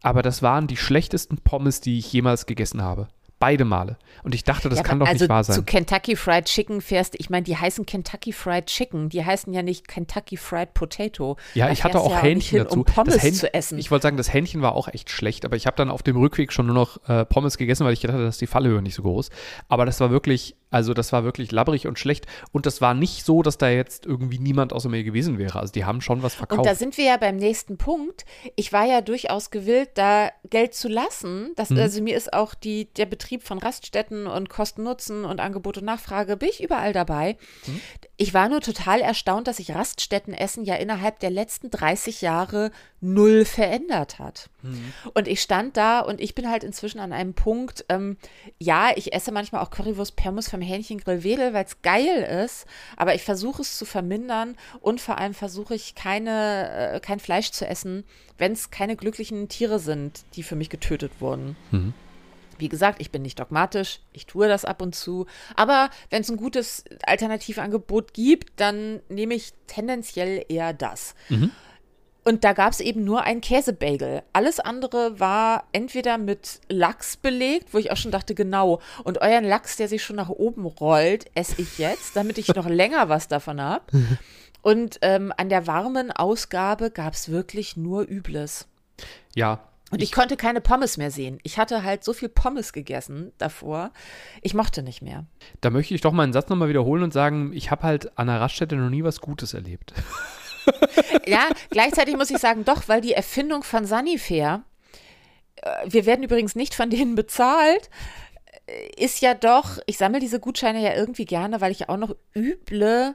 aber 0.02 0.22
das 0.22 0.42
waren 0.42 0.66
die 0.66 0.76
schlechtesten 0.76 1.38
Pommes, 1.38 1.80
die 1.80 1.98
ich 1.98 2.12
jemals 2.12 2.46
gegessen 2.46 2.82
habe. 2.82 3.08
Beide 3.42 3.64
Male. 3.64 3.96
Und 4.22 4.34
ich 4.36 4.44
dachte, 4.44 4.68
das 4.68 4.78
Ja, 4.78 4.84
kann 4.84 5.00
doch 5.00 5.06
also 5.08 5.24
nicht 5.24 5.28
wahr 5.28 5.42
Zu 5.42 5.52
sein. 5.52 5.66
Kentucky 5.66 6.14
Fried 6.14 6.44
Chicken 6.44 6.80
fährst, 6.80 7.14
ich 7.18 7.28
meine, 7.28 7.42
die 7.42 7.56
heißen 7.56 7.84
Kentucky 7.86 8.32
Fried 8.32 8.66
Chicken, 8.66 9.08
die 9.08 9.24
heißen 9.24 9.52
ja 9.52 9.62
nicht 9.62 9.88
Kentucky 9.88 10.36
Fried 10.36 10.74
Potato. 10.74 11.36
Ja, 11.54 11.66
Da 11.66 11.72
ich 11.72 11.82
hatte 11.82 11.98
auch 12.00 12.12
ja 12.12 12.22
Hähnchen 12.22 12.58
hin, 12.58 12.64
dazu. 12.68 12.78
Um 12.80 12.84
Pommes 12.84 13.14
das 13.14 13.22
Hähn- 13.24 13.34
zu 13.34 13.52
essen. 13.52 13.78
Ich 13.78 13.90
wollte 13.90 14.04
sagen, 14.04 14.16
das 14.16 14.32
Hähnchen 14.32 14.62
war 14.62 14.76
auch 14.76 14.86
echt 14.86 15.10
schlecht, 15.10 15.44
aber 15.44 15.56
ich 15.56 15.66
habe 15.66 15.76
dann 15.76 15.90
auf 15.90 16.04
dem 16.04 16.16
Rückweg 16.16 16.52
schon 16.52 16.66
nur 16.66 16.74
noch 16.76 17.08
äh, 17.08 17.24
Pommes 17.24 17.58
gegessen, 17.58 17.84
weil 17.84 17.94
ich 17.94 18.00
gedacht 18.00 18.14
hatte, 18.14 18.24
dass 18.26 18.38
die 18.38 18.46
Fallhöhe 18.46 18.80
nicht 18.80 18.94
so 18.94 19.02
groß. 19.02 19.30
Aber 19.68 19.86
das 19.86 19.98
war 19.98 20.10
wirklich, 20.12 20.54
also 20.70 20.94
das 20.94 21.12
war 21.12 21.24
wirklich 21.24 21.50
labbrig 21.50 21.88
und 21.88 21.98
schlecht. 21.98 22.26
Und 22.52 22.64
das 22.66 22.80
war 22.80 22.94
nicht 22.94 23.24
so, 23.24 23.42
dass 23.42 23.58
da 23.58 23.68
jetzt 23.70 24.06
irgendwie 24.06 24.38
niemand 24.38 24.72
außer 24.72 24.88
mir 24.88 25.02
gewesen 25.02 25.38
wäre. 25.38 25.58
Also 25.58 25.72
die 25.72 25.84
haben 25.84 26.00
schon 26.00 26.22
was 26.22 26.34
verkauft. 26.36 26.60
Und 26.60 26.66
da 26.66 26.76
sind 26.76 26.96
wir 26.96 27.06
ja 27.06 27.16
beim 27.16 27.36
nächsten 27.36 27.76
Punkt. 27.76 28.24
Ich 28.54 28.72
war 28.72 28.84
ja 28.84 29.00
durchaus 29.00 29.50
gewillt, 29.50 29.90
da 29.94 30.30
Geld 30.48 30.74
zu 30.74 30.86
lassen. 30.88 31.50
Das, 31.56 31.70
Mhm. 31.72 31.78
Also 31.78 32.02
mir 32.02 32.16
ist 32.16 32.32
auch 32.32 32.54
die, 32.54 32.84
der 32.94 33.06
Betrieb 33.06 33.31
von 33.40 33.58
Raststätten 33.58 34.26
und 34.26 34.48
Kosten-Nutzen 34.48 35.24
und 35.24 35.40
Angebot 35.40 35.78
und 35.78 35.84
Nachfrage, 35.84 36.36
bin 36.36 36.48
ich 36.48 36.62
überall 36.62 36.92
dabei. 36.92 37.36
Mhm. 37.66 37.80
Ich 38.16 38.34
war 38.34 38.48
nur 38.48 38.60
total 38.60 39.00
erstaunt, 39.00 39.48
dass 39.48 39.56
sich 39.56 39.74
Raststättenessen 39.74 40.64
ja 40.64 40.74
innerhalb 40.76 41.18
der 41.20 41.30
letzten 41.30 41.70
30 41.70 42.20
Jahre 42.20 42.70
null 43.00 43.44
verändert 43.44 44.18
hat. 44.18 44.48
Mhm. 44.62 44.92
Und 45.14 45.26
ich 45.26 45.42
stand 45.42 45.76
da 45.76 46.00
und 46.00 46.20
ich 46.20 46.34
bin 46.34 46.48
halt 46.48 46.62
inzwischen 46.62 47.00
an 47.00 47.12
einem 47.12 47.34
Punkt, 47.34 47.84
ähm, 47.88 48.16
ja, 48.58 48.90
ich 48.94 49.12
esse 49.12 49.32
manchmal 49.32 49.62
auch 49.62 49.70
Currywurst 49.70 50.14
Permus 50.14 50.48
vom 50.48 50.60
Hähnchengrill 50.60 51.24
Wedel, 51.24 51.52
weil 51.52 51.64
es 51.64 51.82
geil 51.82 52.44
ist, 52.44 52.66
aber 52.96 53.14
ich 53.14 53.22
versuche 53.22 53.62
es 53.62 53.76
zu 53.76 53.84
vermindern 53.84 54.56
und 54.80 55.00
vor 55.00 55.18
allem 55.18 55.34
versuche 55.34 55.74
ich 55.74 55.94
keine, 55.94 56.92
äh, 56.94 57.00
kein 57.00 57.18
Fleisch 57.18 57.50
zu 57.50 57.66
essen, 57.66 58.04
wenn 58.38 58.52
es 58.52 58.70
keine 58.70 58.96
glücklichen 58.96 59.48
Tiere 59.48 59.78
sind, 59.78 60.24
die 60.34 60.42
für 60.42 60.56
mich 60.56 60.70
getötet 60.70 61.12
wurden. 61.20 61.56
Wie 62.58 62.68
gesagt, 62.68 63.00
ich 63.00 63.10
bin 63.10 63.22
nicht 63.22 63.38
dogmatisch, 63.38 64.00
ich 64.12 64.26
tue 64.26 64.48
das 64.48 64.64
ab 64.64 64.82
und 64.82 64.94
zu. 64.94 65.26
Aber 65.56 65.90
wenn 66.10 66.22
es 66.22 66.30
ein 66.30 66.36
gutes 66.36 66.84
Alternativangebot 67.04 68.14
gibt, 68.14 68.60
dann 68.60 69.00
nehme 69.08 69.34
ich 69.34 69.52
tendenziell 69.66 70.44
eher 70.48 70.72
das. 70.72 71.14
Und 72.24 72.44
da 72.44 72.52
gab 72.52 72.72
es 72.72 72.80
eben 72.80 73.02
nur 73.04 73.22
einen 73.24 73.40
Käsebagel. 73.40 74.22
Alles 74.32 74.60
andere 74.60 75.18
war 75.18 75.64
entweder 75.72 76.18
mit 76.18 76.60
Lachs 76.68 77.16
belegt, 77.16 77.74
wo 77.74 77.78
ich 77.78 77.90
auch 77.90 77.96
schon 77.96 78.12
dachte, 78.12 78.34
genau. 78.34 78.80
Und 79.02 79.20
euren 79.20 79.44
Lachs, 79.44 79.76
der 79.76 79.88
sich 79.88 80.04
schon 80.04 80.16
nach 80.16 80.28
oben 80.28 80.64
rollt, 80.64 81.26
esse 81.34 81.60
ich 81.60 81.78
jetzt, 81.78 82.14
damit 82.14 82.38
ich 82.38 82.48
noch 82.54 82.68
länger 82.68 83.08
was 83.08 83.26
davon 83.28 83.60
habe. 83.60 83.84
Und 84.62 84.98
ähm, 85.02 85.32
an 85.36 85.48
der 85.48 85.66
warmen 85.66 86.12
Ausgabe 86.12 86.92
gab 86.92 87.14
es 87.14 87.28
wirklich 87.28 87.76
nur 87.76 88.02
Übles. 88.08 88.68
ja. 89.34 89.68
Und 89.92 90.02
ich, 90.02 90.10
konnte 90.10 90.38
keine 90.38 90.62
Pommes 90.62 90.96
mehr 90.96 91.10
sehen. 91.10 91.38
Ich 91.42 91.58
hatte 91.58 91.82
halt 91.82 92.02
so 92.02 92.14
viel 92.14 92.30
Pommes 92.30 92.72
gegessen 92.72 93.32
davor. 93.36 93.92
Ich 94.40 94.54
mochte 94.54 94.82
nicht 94.82 95.02
mehr. 95.02 95.26
Da 95.60 95.68
möchte 95.68 95.94
ich 95.94 96.00
doch 96.00 96.12
meinen 96.12 96.32
Satz 96.32 96.48
nochmal 96.48 96.70
wiederholen 96.70 97.02
und 97.02 97.12
sagen, 97.12 97.52
ich 97.52 97.70
habe 97.70 97.82
halt 97.82 98.18
an 98.18 98.26
der 98.26 98.40
Raststätte 98.40 98.74
noch 98.74 98.88
nie 98.88 99.04
was 99.04 99.20
Gutes 99.20 99.52
erlebt. 99.52 99.92
ja, 101.26 101.46
gleichzeitig 101.68 102.16
muss 102.16 102.30
ich 102.30 102.38
sagen, 102.38 102.64
doch, 102.64 102.88
weil 102.88 103.02
die 103.02 103.12
Erfindung 103.12 103.64
von 103.64 103.84
Sanifair, 103.84 104.64
äh, 105.56 105.68
wir 105.84 106.06
werden 106.06 106.22
übrigens 106.24 106.56
nicht 106.56 106.74
von 106.74 106.88
denen 106.88 107.14
bezahlt, 107.14 107.90
äh, 108.66 109.04
ist 109.04 109.20
ja 109.20 109.34
doch, 109.34 109.78
ich 109.84 109.98
sammle 109.98 110.20
diese 110.20 110.40
Gutscheine 110.40 110.82
ja 110.82 110.94
irgendwie 110.94 111.26
gerne, 111.26 111.60
weil 111.60 111.70
ich 111.70 111.90
auch 111.90 111.98
noch 111.98 112.16
üble, 112.34 113.14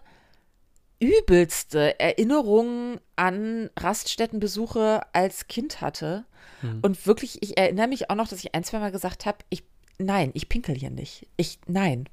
übelste 0.99 1.99
Erinnerungen 1.99 2.99
an 3.15 3.69
Raststättenbesuche 3.77 5.01
als 5.13 5.47
Kind 5.47 5.81
hatte. 5.81 6.25
Mhm. 6.61 6.79
Und 6.81 7.05
wirklich, 7.05 7.41
ich 7.41 7.57
erinnere 7.57 7.87
mich 7.87 8.09
auch 8.09 8.15
noch, 8.15 8.27
dass 8.27 8.39
ich 8.39 8.55
ein, 8.55 8.63
zwei 8.63 8.79
Mal 8.79 8.91
gesagt 8.91 9.25
habe, 9.25 9.37
ich, 9.49 9.63
nein, 9.97 10.31
ich 10.33 10.49
pinkel 10.49 10.75
hier 10.75 10.89
nicht. 10.89 11.27
Ich, 11.37 11.59
nein. 11.67 12.09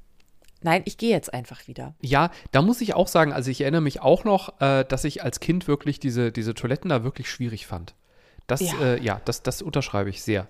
Nein, 0.62 0.82
ich 0.86 0.96
gehe 0.96 1.10
jetzt 1.10 1.32
einfach 1.32 1.66
wieder. 1.68 1.94
Ja, 2.00 2.30
da 2.50 2.62
muss 2.62 2.80
ich 2.80 2.94
auch 2.94 3.08
sagen, 3.08 3.34
also 3.34 3.50
ich 3.50 3.60
erinnere 3.60 3.82
mich 3.82 4.00
auch 4.00 4.24
noch, 4.24 4.60
äh, 4.62 4.84
dass 4.84 5.04
ich 5.04 5.22
als 5.22 5.40
Kind 5.40 5.68
wirklich 5.68 6.00
diese, 6.00 6.32
diese 6.32 6.54
Toiletten 6.54 6.88
da 6.88 7.04
wirklich 7.04 7.30
schwierig 7.30 7.66
fand. 7.66 7.94
Das, 8.46 8.60
ja, 8.60 8.80
äh, 8.80 9.02
ja 9.02 9.20
das, 9.26 9.42
das 9.42 9.60
unterschreibe 9.60 10.08
ich 10.08 10.22
sehr. 10.22 10.48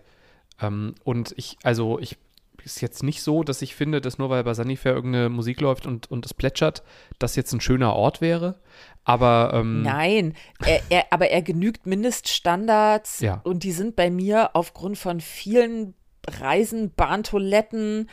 Ähm, 0.61 0.95
und 1.03 1.35
ich, 1.37 1.57
also 1.65 1.99
ich 1.99 2.17
ist 2.63 2.81
jetzt 2.81 3.03
nicht 3.03 3.23
so, 3.23 3.43
dass 3.43 3.63
ich 3.63 3.75
finde, 3.75 4.01
dass 4.01 4.19
nur 4.19 4.31
weil 4.31 4.45
bei 4.45 4.55
Sanifair 4.55 4.95
irgendeine 4.95 5.29
Musik 5.29 5.61
läuft 5.61 5.87
und, 5.87 6.11
und 6.11 6.25
es 6.25 6.35
plätschert, 6.35 6.83
das 7.19 7.37
jetzt 7.37 7.53
ein 7.53 7.61
schöner 7.61 7.95
Ort 7.95 8.21
wäre. 8.21 8.61
Aber 9.05 9.53
ähm, 9.55 9.83
nein, 9.83 10.35
er, 10.65 10.81
er, 10.89 11.07
aber 11.11 11.29
er 11.31 11.43
genügt 11.43 11.87
Mindeststandards 11.87 13.21
ja. 13.21 13.41
und 13.45 13.65
die 13.65 13.73
sind 13.73 13.97
bei 13.97 14.11
mir 14.11 14.55
aufgrund 14.55 14.97
von 14.97 15.21
vielen 15.21 15.95
Reisen, 16.27 16.93
Bahntoiletten, 16.95 18.09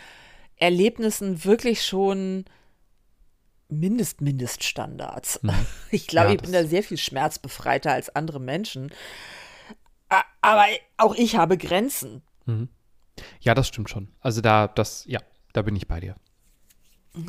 Erlebnissen 0.58 1.46
wirklich 1.46 1.86
schon 1.86 2.46
Mindest, 3.70 4.20
Mindeststandards. 4.20 5.42
Mhm. 5.44 5.52
Ich 5.92 6.08
glaube, 6.08 6.30
ja, 6.30 6.36
ich 6.36 6.42
bin 6.42 6.52
da 6.52 6.66
sehr 6.66 6.84
viel 6.84 6.98
schmerzbefreiter 6.98 7.94
als 7.94 8.14
andere 8.14 8.40
Menschen. 8.40 8.92
Aber 10.42 10.66
auch 10.98 11.16
ich 11.16 11.38
habe 11.38 11.58
Grenzen. 11.58 12.22
Mhm. 12.46 12.68
Ja, 13.40 13.54
das 13.54 13.68
stimmt 13.68 13.90
schon. 13.90 14.10
Also 14.20 14.42
da, 14.42 14.68
das, 14.68 15.06
ja, 15.06 15.20
da 15.54 15.62
bin 15.62 15.76
ich 15.76 15.88
bei 15.88 16.00
dir. 16.00 16.16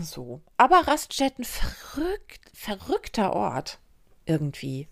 So. 0.00 0.42
Aber 0.56 0.87
Raststätten, 0.87 1.44
verrückt, 1.44 2.50
verrückter 2.54 3.32
Ort. 3.34 3.78
Irgendwie. 4.26 4.88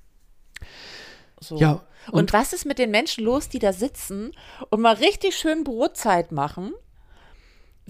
So. 1.40 1.56
Ja. 1.56 1.84
Und, 2.08 2.14
und 2.14 2.32
was 2.32 2.52
ist 2.52 2.64
mit 2.64 2.78
den 2.78 2.90
Menschen 2.90 3.24
los, 3.24 3.48
die 3.48 3.58
da 3.58 3.72
sitzen 3.72 4.32
und 4.70 4.80
mal 4.80 4.94
richtig 4.94 5.36
schön 5.36 5.64
Brotzeit 5.64 6.32
machen? 6.32 6.74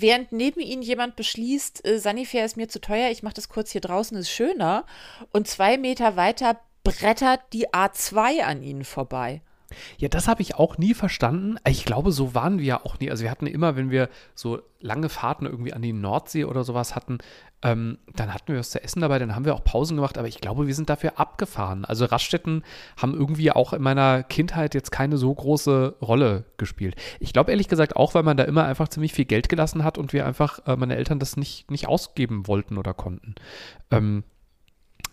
während 0.00 0.32
neben 0.32 0.60
ihnen 0.60 0.82
jemand 0.82 1.16
beschließt, 1.16 1.86
äh, 1.86 1.98
Sanifair 1.98 2.44
ist 2.44 2.56
mir 2.56 2.68
zu 2.68 2.80
teuer, 2.80 3.10
ich 3.10 3.22
mache 3.22 3.34
das 3.34 3.48
kurz 3.48 3.70
hier 3.70 3.80
draußen, 3.80 4.16
ist 4.16 4.30
schöner. 4.30 4.84
Und 5.32 5.48
zwei 5.48 5.78
Meter 5.78 6.16
weiter 6.16 6.60
brettert 6.84 7.40
die 7.52 7.68
A2 7.68 8.42
an 8.42 8.62
ihnen 8.62 8.84
vorbei. 8.84 9.42
Ja, 9.98 10.08
das 10.08 10.28
habe 10.28 10.42
ich 10.42 10.56
auch 10.56 10.78
nie 10.78 10.94
verstanden. 10.94 11.56
Ich 11.66 11.84
glaube, 11.84 12.12
so 12.12 12.34
waren 12.34 12.58
wir 12.58 12.64
ja 12.64 12.84
auch 12.84 12.98
nie. 12.98 13.10
Also 13.10 13.22
wir 13.22 13.30
hatten 13.30 13.46
immer, 13.46 13.76
wenn 13.76 13.90
wir 13.90 14.08
so 14.34 14.60
lange 14.80 15.08
Fahrten 15.08 15.46
irgendwie 15.46 15.72
an 15.72 15.82
die 15.82 15.92
Nordsee 15.92 16.44
oder 16.44 16.64
sowas 16.64 16.96
hatten, 16.96 17.18
ähm, 17.62 17.98
dann 18.14 18.32
hatten 18.32 18.48
wir 18.52 18.58
was 18.58 18.70
zu 18.70 18.82
essen 18.82 19.00
dabei, 19.00 19.18
dann 19.18 19.34
haben 19.34 19.44
wir 19.44 19.54
auch 19.54 19.64
Pausen 19.64 19.96
gemacht, 19.96 20.16
aber 20.16 20.28
ich 20.28 20.40
glaube, 20.40 20.66
wir 20.66 20.74
sind 20.74 20.88
dafür 20.88 21.18
abgefahren. 21.18 21.84
Also 21.84 22.06
Raststätten 22.06 22.64
haben 22.96 23.14
irgendwie 23.14 23.52
auch 23.52 23.74
in 23.74 23.82
meiner 23.82 24.22
Kindheit 24.22 24.74
jetzt 24.74 24.90
keine 24.90 25.18
so 25.18 25.34
große 25.34 25.96
Rolle 26.00 26.44
gespielt. 26.56 26.96
Ich 27.18 27.32
glaube 27.32 27.50
ehrlich 27.50 27.68
gesagt 27.68 27.96
auch, 27.96 28.14
weil 28.14 28.22
man 28.22 28.38
da 28.38 28.44
immer 28.44 28.64
einfach 28.64 28.88
ziemlich 28.88 29.12
viel 29.12 29.26
Geld 29.26 29.48
gelassen 29.48 29.84
hat 29.84 29.98
und 29.98 30.12
wir 30.12 30.26
einfach, 30.26 30.66
äh, 30.66 30.76
meine 30.76 30.96
Eltern 30.96 31.18
das 31.18 31.36
nicht, 31.36 31.70
nicht 31.70 31.86
ausgeben 31.86 32.46
wollten 32.46 32.78
oder 32.78 32.94
konnten. 32.94 33.34
Ähm, 33.90 34.24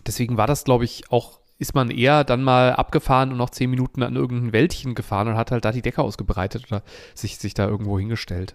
deswegen 0.06 0.38
war 0.38 0.46
das, 0.46 0.64
glaube 0.64 0.84
ich, 0.84 1.10
auch 1.12 1.40
ist 1.58 1.74
man 1.74 1.90
eher 1.90 2.24
dann 2.24 2.42
mal 2.42 2.72
abgefahren 2.72 3.32
und 3.32 3.38
noch 3.38 3.50
zehn 3.50 3.68
Minuten 3.68 4.02
an 4.02 4.14
irgendein 4.14 4.52
Wäldchen 4.52 4.94
gefahren 4.94 5.28
und 5.28 5.36
hat 5.36 5.50
halt 5.50 5.64
da 5.64 5.72
die 5.72 5.82
Decke 5.82 6.02
ausgebreitet 6.02 6.66
oder 6.68 6.82
sich, 7.14 7.38
sich 7.38 7.54
da 7.54 7.66
irgendwo 7.66 7.98
hingestellt. 7.98 8.54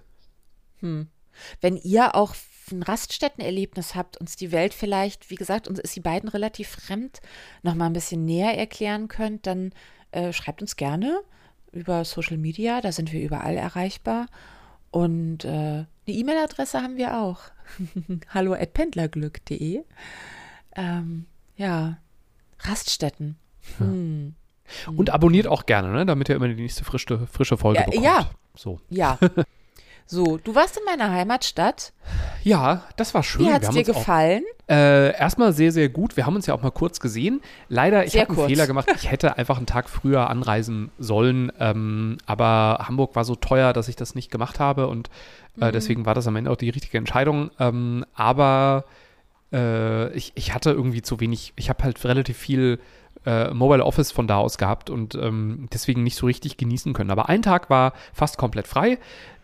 Hm. 0.80 1.08
Wenn 1.60 1.78
ihr 1.78 2.16
auch 2.16 2.36
ein 2.72 2.84
Raststättenerlebnis 2.84 3.96
habt, 3.96 4.18
uns 4.18 4.38
die 4.38 4.52
Welt 4.52 4.74
vielleicht, 4.74 5.30
wie 5.30 5.36
gesagt, 5.36 5.68
uns 5.68 5.80
ist 5.80 5.96
die 5.96 6.02
beiden 6.02 6.30
relativ 6.30 6.70
fremd, 6.70 7.20
noch 7.62 7.76
mal 7.76 7.88
ein 7.88 7.94
bisschen 7.94 8.24
näher 8.24 8.58
erklären 8.58 9.10
könnt, 9.10 9.48
dann 9.48 9.74
äh, 10.12 10.32
schreibt 10.32 10.62
uns 10.62 10.78
gerne 10.78 11.22
über 11.74 12.06
Social 12.06 12.38
Media, 12.38 12.80
da 12.80 12.92
sind 12.92 13.12
wir 13.12 13.22
überall 13.22 13.58
erreichbar. 13.58 14.28
Und 14.92 15.44
äh, 15.44 15.50
eine 15.50 15.88
E-Mail-Adresse 16.06 16.82
haben 16.82 16.98
wir 16.98 17.20
auch. 17.20 17.40
Hallo 18.30 18.54
at 18.54 18.74
pendlerglück.de. 18.74 19.84
Ähm, 20.76 21.26
ja, 21.56 21.98
Raststätten. 22.64 23.38
Hm. 23.78 24.36
Und 24.96 25.10
abonniert 25.10 25.48
auch 25.48 25.66
gerne, 25.66 25.90
ne? 25.90 26.06
damit 26.06 26.30
ihr 26.30 26.36
immer 26.36 26.48
die 26.48 26.56
nächste 26.56 26.84
frische, 26.84 27.28
frische 27.28 27.58
Folge 27.58 27.80
ja, 27.80 27.86
bekommt. 27.86 28.06
Ja. 28.06 28.30
So. 28.56 28.80
Ja. 28.90 29.20
So, 30.06 30.38
du 30.38 30.54
warst 30.54 30.78
in 30.78 30.84
meiner 30.84 31.12
Heimatstadt. 31.12 31.94
Ja, 32.44 32.84
das 32.98 33.14
war 33.14 33.24
schön. 33.24 33.46
Wie 33.46 33.54
hat 33.54 33.64
es 33.64 33.70
dir 33.70 33.84
gefallen? 33.84 34.44
Auch, 34.68 34.74
äh, 34.74 35.18
erstmal 35.18 35.54
sehr, 35.54 35.72
sehr 35.72 35.88
gut. 35.88 36.18
Wir 36.18 36.26
haben 36.26 36.36
uns 36.36 36.46
ja 36.46 36.54
auch 36.54 36.62
mal 36.62 36.72
kurz 36.72 37.00
gesehen. 37.00 37.42
Leider, 37.70 38.06
ich 38.06 38.20
habe 38.20 38.30
einen 38.38 38.48
Fehler 38.48 38.68
gemacht. 38.68 38.92
Ich 38.96 39.10
hätte 39.10 39.38
einfach 39.38 39.58
einen 39.58 39.66
Tag 39.66 39.90
früher 39.90 40.30
anreisen 40.30 40.92
sollen. 41.00 41.52
Ähm, 41.60 42.18
aber 42.26 42.86
Hamburg 42.88 43.16
war 43.16 43.24
so 43.24 43.36
teuer, 43.36 43.72
dass 43.72 43.88
ich 43.88 43.96
das 43.96 44.14
nicht 44.14 44.30
gemacht 44.30 44.60
habe. 44.60 44.88
Und 44.88 45.10
äh, 45.60 45.68
mhm. 45.68 45.72
deswegen 45.72 46.06
war 46.06 46.14
das 46.14 46.28
am 46.28 46.36
Ende 46.36 46.52
auch 46.52 46.58
die 46.58 46.70
richtige 46.70 46.98
Entscheidung. 46.98 47.52
Ähm, 47.60 48.06
aber 48.14 48.84
äh, 49.54 50.12
ich, 50.14 50.34
ich 50.36 50.54
hatte 50.54 50.72
irgendwie 50.72 51.02
zu 51.02 51.20
wenig, 51.20 51.54
ich 51.56 51.70
habe 51.70 51.84
halt 51.84 52.04
relativ 52.04 52.38
viel 52.38 52.80
äh, 53.26 53.54
Mobile 53.54 53.86
Office 53.86 54.12
von 54.12 54.28
da 54.28 54.38
aus 54.38 54.58
gehabt 54.58 54.90
und 54.90 55.16
ähm, 55.16 55.68
deswegen 55.72 56.04
nicht 56.04 56.16
so 56.16 56.26
richtig 56.26 56.58
genießen 56.58 56.94
können. 56.94 57.12
Aber 57.12 57.30
ein 57.30 57.42
Tag 57.42 57.70
war 57.70 57.94
fast 58.14 58.38
komplett 58.38 58.68
frei. 58.68 58.98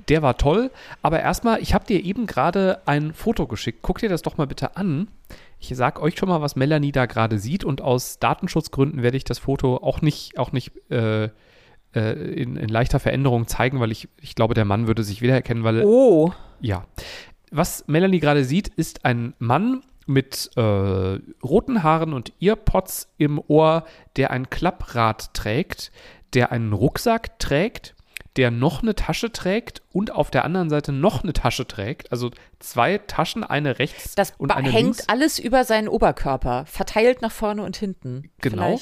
Der 0.10 0.22
war 0.22 0.38
toll. 0.38 0.72
Aber 1.02 1.20
erstmal, 1.20 1.62
ich 1.62 1.74
habe 1.74 1.86
dir 1.86 2.04
eben 2.04 2.26
gerade 2.26 2.82
ein 2.86 3.14
Foto 3.14 3.48
geschickt. 3.48 3.80
Guck 3.82 4.00
dir 4.00 4.10
das 4.10 4.22
doch 4.22 4.38
mal 4.38 4.48
bitte 4.48 4.76
an. 4.76 5.08
Ich 5.60 5.70
sag 5.76 6.02
euch 6.02 6.18
schon 6.18 6.30
mal, 6.30 6.42
was 6.42 6.56
Melanie 6.56 6.92
da 6.92 7.06
gerade 7.06 7.38
sieht 7.38 7.64
und 7.64 7.82
aus 7.82 8.18
Datenschutzgründen 8.20 9.04
werde 9.04 9.18
ich 9.18 9.24
das 9.24 9.40
Foto 9.40 9.78
auch 9.78 10.02
nicht, 10.02 10.40
auch 10.40 10.52
nicht 10.52 10.72
äh, 10.90 11.26
äh 11.94 12.12
in, 12.34 12.56
in, 12.56 12.70
leichter 12.70 13.00
Veränderung 13.00 13.48
zeigen, 13.48 13.80
weil 13.80 13.92
ich, 13.92 14.08
ich 14.22 14.36
glaube, 14.36 14.54
der 14.54 14.66
Mann 14.66 14.88
würde 14.88 15.04
sich 15.04 15.22
wiedererkennen, 15.22 15.64
weil. 15.64 15.84
Oh. 15.86 16.32
Ja. 16.62 16.86
Was 17.52 17.88
Melanie 17.88 18.20
gerade 18.20 18.46
sieht, 18.46 18.70
ist 18.70 19.06
ein 19.06 19.34
Mann 19.38 19.82
mit 20.10 20.50
äh, 20.58 20.62
roten 20.62 21.84
Haaren 21.84 22.14
und 22.14 22.34
Earpods 22.42 23.14
im 23.18 23.40
Ohr, 23.48 23.86
der 24.18 24.32
ein 24.32 24.50
Klapprad 24.50 25.34
trägt, 25.34 25.92
der 26.34 26.52
einen 26.52 26.74
Rucksack 26.74 27.40
trägt, 27.40 27.96
der 28.36 28.52
noch 28.52 28.82
eine 28.82 28.96
Tasche 28.96 29.32
trägt 29.32 29.82
und 29.92 30.12
auf 30.12 30.32
der 30.32 30.46
anderen 30.46 30.70
Seite 30.70 30.92
noch 30.92 31.24
eine 31.24 31.34
Tasche 31.34 31.68
trägt. 31.68 32.12
Also 32.12 32.32
zwei 32.60 32.98
Taschen, 32.98 33.44
eine 33.44 33.80
rechts 33.80 34.16
das 34.16 34.34
und 34.38 34.52
eine 34.52 34.72
hängt 34.72 34.84
links. 34.84 35.10
alles 35.10 35.40
über 35.40 35.64
seinen 35.64 35.88
Oberkörper, 35.88 36.66
verteilt 36.66 37.22
nach 37.22 37.32
vorne 37.32 37.64
und 37.64 37.78
hinten. 37.78 38.32
Genau. 38.42 38.80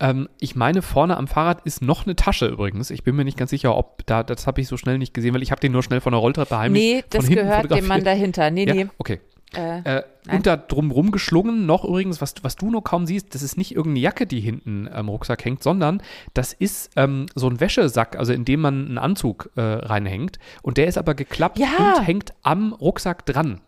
Ähm, 0.00 0.30
ich 0.40 0.56
meine, 0.56 0.80
vorne 0.80 1.18
am 1.18 1.28
Fahrrad 1.28 1.60
ist 1.66 1.82
noch 1.82 2.06
eine 2.06 2.16
Tasche 2.16 2.46
übrigens. 2.46 2.90
Ich 2.90 3.04
bin 3.04 3.16
mir 3.16 3.24
nicht 3.24 3.36
ganz 3.36 3.50
sicher, 3.50 3.76
ob 3.76 4.06
da, 4.06 4.22
das 4.22 4.46
habe 4.46 4.62
ich 4.62 4.68
so 4.68 4.78
schnell 4.78 4.96
nicht 4.96 5.12
gesehen, 5.12 5.34
weil 5.34 5.42
ich 5.42 5.50
habe 5.50 5.60
den 5.60 5.72
nur 5.72 5.82
schnell 5.82 6.00
von 6.00 6.12
der 6.12 6.20
Rolltreppe 6.20 6.56
heimlich 6.56 6.82
Nee, 6.82 7.04
das 7.10 7.28
gehört 7.28 7.70
dem 7.70 7.86
Mann 7.86 8.02
dahinter. 8.02 8.50
Nee, 8.50 8.66
ja? 8.66 8.74
nee. 8.74 8.86
Okay. 8.96 9.20
Äh, 9.54 9.98
äh, 9.98 10.02
und 10.30 10.46
da 10.46 10.56
drumrum 10.56 11.10
geschlungen 11.10 11.66
noch 11.66 11.84
übrigens, 11.84 12.20
was, 12.20 12.34
was 12.42 12.56
du 12.56 12.70
nur 12.70 12.84
kaum 12.84 13.06
siehst, 13.06 13.34
das 13.34 13.42
ist 13.42 13.56
nicht 13.56 13.74
irgendeine 13.74 14.00
Jacke, 14.00 14.26
die 14.26 14.40
hinten 14.40 14.88
am 14.88 15.08
Rucksack 15.08 15.44
hängt, 15.44 15.62
sondern 15.62 16.02
das 16.34 16.52
ist 16.52 16.92
ähm, 16.96 17.26
so 17.34 17.48
ein 17.48 17.58
Wäschesack, 17.58 18.16
also 18.16 18.32
in 18.32 18.44
dem 18.44 18.60
man 18.60 18.86
einen 18.86 18.98
Anzug 18.98 19.50
äh, 19.56 19.60
reinhängt. 19.60 20.38
Und 20.62 20.76
der 20.76 20.86
ist 20.86 20.98
aber 20.98 21.14
geklappt 21.14 21.58
ja. 21.58 21.68
und 21.96 22.06
hängt 22.06 22.32
am 22.42 22.72
Rucksack 22.72 23.26
dran. 23.26 23.60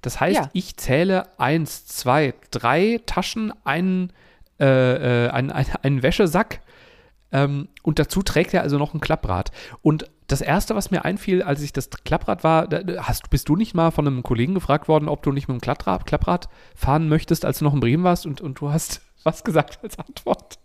Das 0.00 0.20
heißt, 0.20 0.36
ja. 0.36 0.50
ich 0.52 0.76
zähle 0.76 1.24
eins, 1.38 1.86
zwei, 1.86 2.34
drei 2.52 3.00
Taschen, 3.06 3.52
einen, 3.64 4.12
äh, 4.60 5.26
äh 5.26 5.30
einen, 5.30 5.50
einen 5.82 6.02
Wäschesack 6.02 6.60
ähm, 7.32 7.68
und 7.82 7.98
dazu 7.98 8.22
trägt 8.22 8.54
er 8.54 8.62
also 8.62 8.78
noch 8.78 8.94
ein 8.94 9.00
Klapprad. 9.00 9.50
Und 9.82 10.08
das 10.26 10.40
erste, 10.40 10.74
was 10.74 10.90
mir 10.90 11.04
einfiel, 11.04 11.42
als 11.42 11.62
ich 11.62 11.72
das 11.72 11.88
Klapprad 11.90 12.42
war, 12.42 12.68
hast, 12.98 13.30
bist 13.30 13.48
du 13.48 13.56
nicht 13.56 13.74
mal 13.74 13.90
von 13.90 14.06
einem 14.06 14.22
Kollegen 14.22 14.54
gefragt 14.54 14.88
worden, 14.88 15.08
ob 15.08 15.22
du 15.22 15.32
nicht 15.32 15.48
mit 15.48 15.56
dem 15.56 15.60
Klapprad, 15.60 16.06
Klapprad 16.06 16.48
fahren 16.74 17.08
möchtest, 17.08 17.44
als 17.44 17.58
du 17.58 17.64
noch 17.64 17.74
in 17.74 17.80
Bremen 17.80 18.04
warst 18.04 18.26
und, 18.26 18.40
und 18.40 18.60
du 18.60 18.70
hast 18.70 19.02
was 19.24 19.44
gesagt 19.44 19.78
als 19.82 19.98
Antwort? 19.98 20.58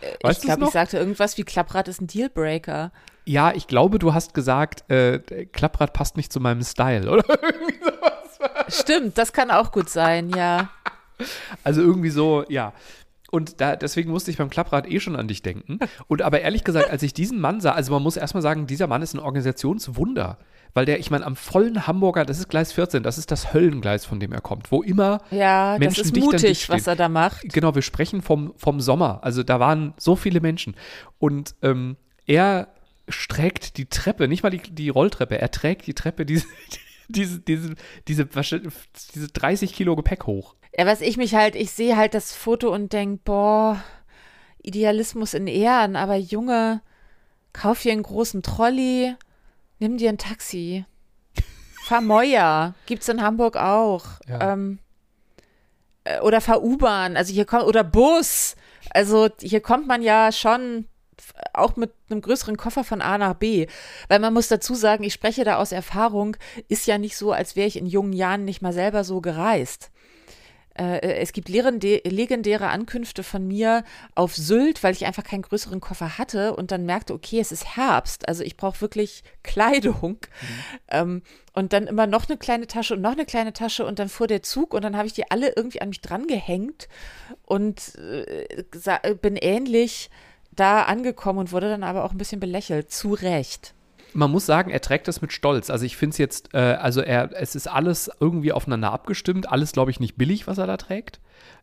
Äh, 0.00 0.16
weißt 0.22 0.38
ich 0.40 0.44
glaube, 0.44 0.64
ich 0.64 0.70
sagte 0.70 0.98
irgendwas 0.98 1.36
wie 1.38 1.44
Klapprad 1.44 1.88
ist 1.88 2.00
ein 2.00 2.06
Dealbreaker. 2.06 2.92
Ja, 3.26 3.52
ich 3.52 3.66
glaube, 3.66 3.98
du 3.98 4.12
hast 4.12 4.34
gesagt, 4.34 4.90
äh, 4.90 5.18
Klapprad 5.46 5.92
passt 5.92 6.16
nicht 6.16 6.32
zu 6.32 6.40
meinem 6.40 6.62
Style, 6.62 7.10
oder 7.10 7.24
irgendwie 7.42 7.78
sowas. 7.82 8.80
Stimmt, 8.80 9.18
das 9.18 9.32
kann 9.32 9.50
auch 9.50 9.72
gut 9.72 9.88
sein, 9.88 10.30
ja. 10.30 10.70
Also 11.62 11.80
irgendwie 11.80 12.10
so, 12.10 12.44
ja. 12.48 12.72
Und 13.34 13.60
da, 13.60 13.74
deswegen 13.74 14.12
musste 14.12 14.30
ich 14.30 14.36
beim 14.36 14.48
Klapprad 14.48 14.88
eh 14.88 15.00
schon 15.00 15.16
an 15.16 15.26
dich 15.26 15.42
denken. 15.42 15.80
Und 16.06 16.22
aber 16.22 16.40
ehrlich 16.40 16.62
gesagt, 16.62 16.88
als 16.88 17.02
ich 17.02 17.12
diesen 17.12 17.40
Mann 17.40 17.60
sah, 17.60 17.72
also 17.72 17.92
man 17.92 18.00
muss 18.00 18.16
erstmal 18.16 18.44
sagen, 18.44 18.68
dieser 18.68 18.86
Mann 18.86 19.02
ist 19.02 19.12
ein 19.12 19.18
Organisationswunder. 19.18 20.38
Weil 20.72 20.86
der, 20.86 21.00
ich 21.00 21.10
meine, 21.10 21.26
am 21.26 21.34
vollen 21.34 21.88
Hamburger, 21.88 22.24
das 22.24 22.38
ist 22.38 22.48
Gleis 22.48 22.72
14, 22.72 23.02
das 23.02 23.18
ist 23.18 23.32
das 23.32 23.52
Höllengleis, 23.52 24.04
von 24.04 24.20
dem 24.20 24.32
er 24.32 24.40
kommt, 24.40 24.70
wo 24.70 24.82
immer 24.82 25.20
Ja, 25.32 25.76
Menschen 25.78 25.98
das 25.98 26.06
ist 26.06 26.16
dicht 26.16 26.26
an 26.26 26.30
dicht 26.30 26.44
mutig, 26.44 26.68
was 26.68 26.86
er 26.86 26.94
da 26.94 27.08
macht. 27.08 27.52
Genau, 27.52 27.74
wir 27.74 27.82
sprechen 27.82 28.22
vom, 28.22 28.54
vom 28.56 28.80
Sommer. 28.80 29.18
Also 29.22 29.42
da 29.42 29.58
waren 29.58 29.94
so 29.98 30.14
viele 30.14 30.40
Menschen. 30.40 30.76
Und 31.18 31.56
ähm, 31.62 31.96
er 32.26 32.68
trägt 33.28 33.78
die 33.78 33.86
Treppe, 33.86 34.28
nicht 34.28 34.44
mal 34.44 34.50
die, 34.50 34.58
die 34.58 34.90
Rolltreppe, 34.90 35.38
er 35.38 35.50
trägt 35.50 35.88
die 35.88 35.94
Treppe, 35.94 36.24
diese, 36.24 36.46
diese, 37.08 37.40
diese, 37.40 37.74
diese, 38.08 38.26
diese 38.26 39.28
30 39.28 39.74
Kilo 39.74 39.96
Gepäck 39.96 40.26
hoch. 40.26 40.54
Ja, 40.76 40.86
was 40.86 41.00
ich 41.00 41.16
mich 41.16 41.34
halt, 41.34 41.54
ich 41.54 41.70
sehe 41.70 41.96
halt 41.96 42.14
das 42.14 42.32
Foto 42.34 42.72
und 42.72 42.92
denke, 42.92 43.20
boah, 43.24 43.82
Idealismus 44.62 45.34
in 45.34 45.46
Ehren, 45.46 45.94
aber 45.94 46.16
Junge, 46.16 46.80
kauf 47.52 47.82
dir 47.82 47.92
einen 47.92 48.02
großen 48.02 48.42
Trolley, 48.42 49.14
nimm 49.78 49.98
dir 49.98 50.08
ein 50.08 50.18
Taxi. 50.18 50.84
Fahr 51.84 52.00
Moja, 52.00 52.74
gibt's 52.86 53.08
in 53.08 53.22
Hamburg 53.22 53.56
auch. 53.56 54.04
Ja. 54.26 54.52
Ähm, 54.52 54.78
äh, 56.04 56.20
oder 56.20 56.40
fahr 56.40 56.62
U-Bahn, 56.62 57.16
also 57.16 57.32
hier 57.32 57.44
kommt, 57.44 57.64
oder 57.64 57.84
Bus. 57.84 58.56
Also 58.90 59.28
hier 59.40 59.60
kommt 59.60 59.86
man 59.86 60.02
ja 60.02 60.32
schon 60.32 60.86
auch 61.52 61.76
mit 61.76 61.92
einem 62.10 62.20
größeren 62.20 62.56
Koffer 62.56 62.84
von 62.84 63.00
A 63.00 63.18
nach 63.18 63.34
B. 63.34 63.66
Weil 64.08 64.18
man 64.18 64.34
muss 64.34 64.48
dazu 64.48 64.74
sagen, 64.74 65.04
ich 65.04 65.12
spreche 65.12 65.44
da 65.44 65.56
aus 65.56 65.72
Erfahrung, 65.72 66.36
ist 66.68 66.86
ja 66.86 66.98
nicht 66.98 67.16
so, 67.16 67.32
als 67.32 67.56
wäre 67.56 67.68
ich 67.68 67.76
in 67.76 67.86
jungen 67.86 68.12
Jahren 68.12 68.44
nicht 68.44 68.62
mal 68.62 68.72
selber 68.72 69.04
so 69.04 69.20
gereist. 69.20 69.90
Äh, 70.76 71.20
es 71.20 71.32
gibt 71.32 71.48
legendä- 71.48 72.06
legendäre 72.08 72.68
Ankünfte 72.68 73.22
von 73.22 73.46
mir 73.46 73.84
auf 74.14 74.34
Sylt, 74.34 74.82
weil 74.82 74.92
ich 74.92 75.06
einfach 75.06 75.22
keinen 75.22 75.42
größeren 75.42 75.80
Koffer 75.80 76.18
hatte 76.18 76.56
und 76.56 76.72
dann 76.72 76.84
merkte, 76.84 77.14
okay, 77.14 77.38
es 77.38 77.52
ist 77.52 77.76
Herbst, 77.76 78.28
also 78.28 78.42
ich 78.42 78.56
brauche 78.56 78.80
wirklich 78.80 79.22
Kleidung. 79.44 80.18
Ähm, 80.88 81.22
und 81.52 81.72
dann 81.72 81.86
immer 81.86 82.08
noch 82.08 82.28
eine 82.28 82.36
kleine 82.36 82.66
Tasche 82.66 82.94
und 82.94 83.02
noch 83.02 83.12
eine 83.12 83.26
kleine 83.26 83.52
Tasche 83.52 83.86
und 83.86 84.00
dann 84.00 84.08
fuhr 84.08 84.26
der 84.26 84.42
Zug 84.42 84.74
und 84.74 84.82
dann 84.82 84.96
habe 84.96 85.06
ich 85.06 85.12
die 85.12 85.30
alle 85.30 85.52
irgendwie 85.54 85.80
an 85.80 85.90
mich 85.90 86.00
dran 86.00 86.26
gehängt 86.26 86.88
und 87.44 87.94
äh, 87.96 89.14
bin 89.22 89.36
ähnlich 89.36 90.10
da 90.56 90.82
angekommen 90.82 91.38
und 91.38 91.52
wurde 91.52 91.68
dann 91.68 91.82
aber 91.82 92.04
auch 92.04 92.12
ein 92.12 92.18
bisschen 92.18 92.40
belächelt. 92.40 92.90
Zu 92.90 93.14
Recht. 93.14 93.74
Man 94.12 94.30
muss 94.30 94.46
sagen, 94.46 94.70
er 94.70 94.80
trägt 94.80 95.08
das 95.08 95.20
mit 95.22 95.32
Stolz. 95.32 95.70
Also 95.70 95.84
ich 95.84 95.96
finde 95.96 96.14
es 96.14 96.18
jetzt, 96.18 96.54
äh, 96.54 96.58
also 96.58 97.00
er, 97.00 97.30
es 97.34 97.56
ist 97.56 97.66
alles 97.66 98.10
irgendwie 98.20 98.52
aufeinander 98.52 98.92
abgestimmt. 98.92 99.50
Alles, 99.50 99.72
glaube 99.72 99.90
ich, 99.90 99.98
nicht 99.98 100.16
billig, 100.16 100.46
was 100.46 100.58
er 100.58 100.66
da 100.66 100.76
trägt. 100.76 101.20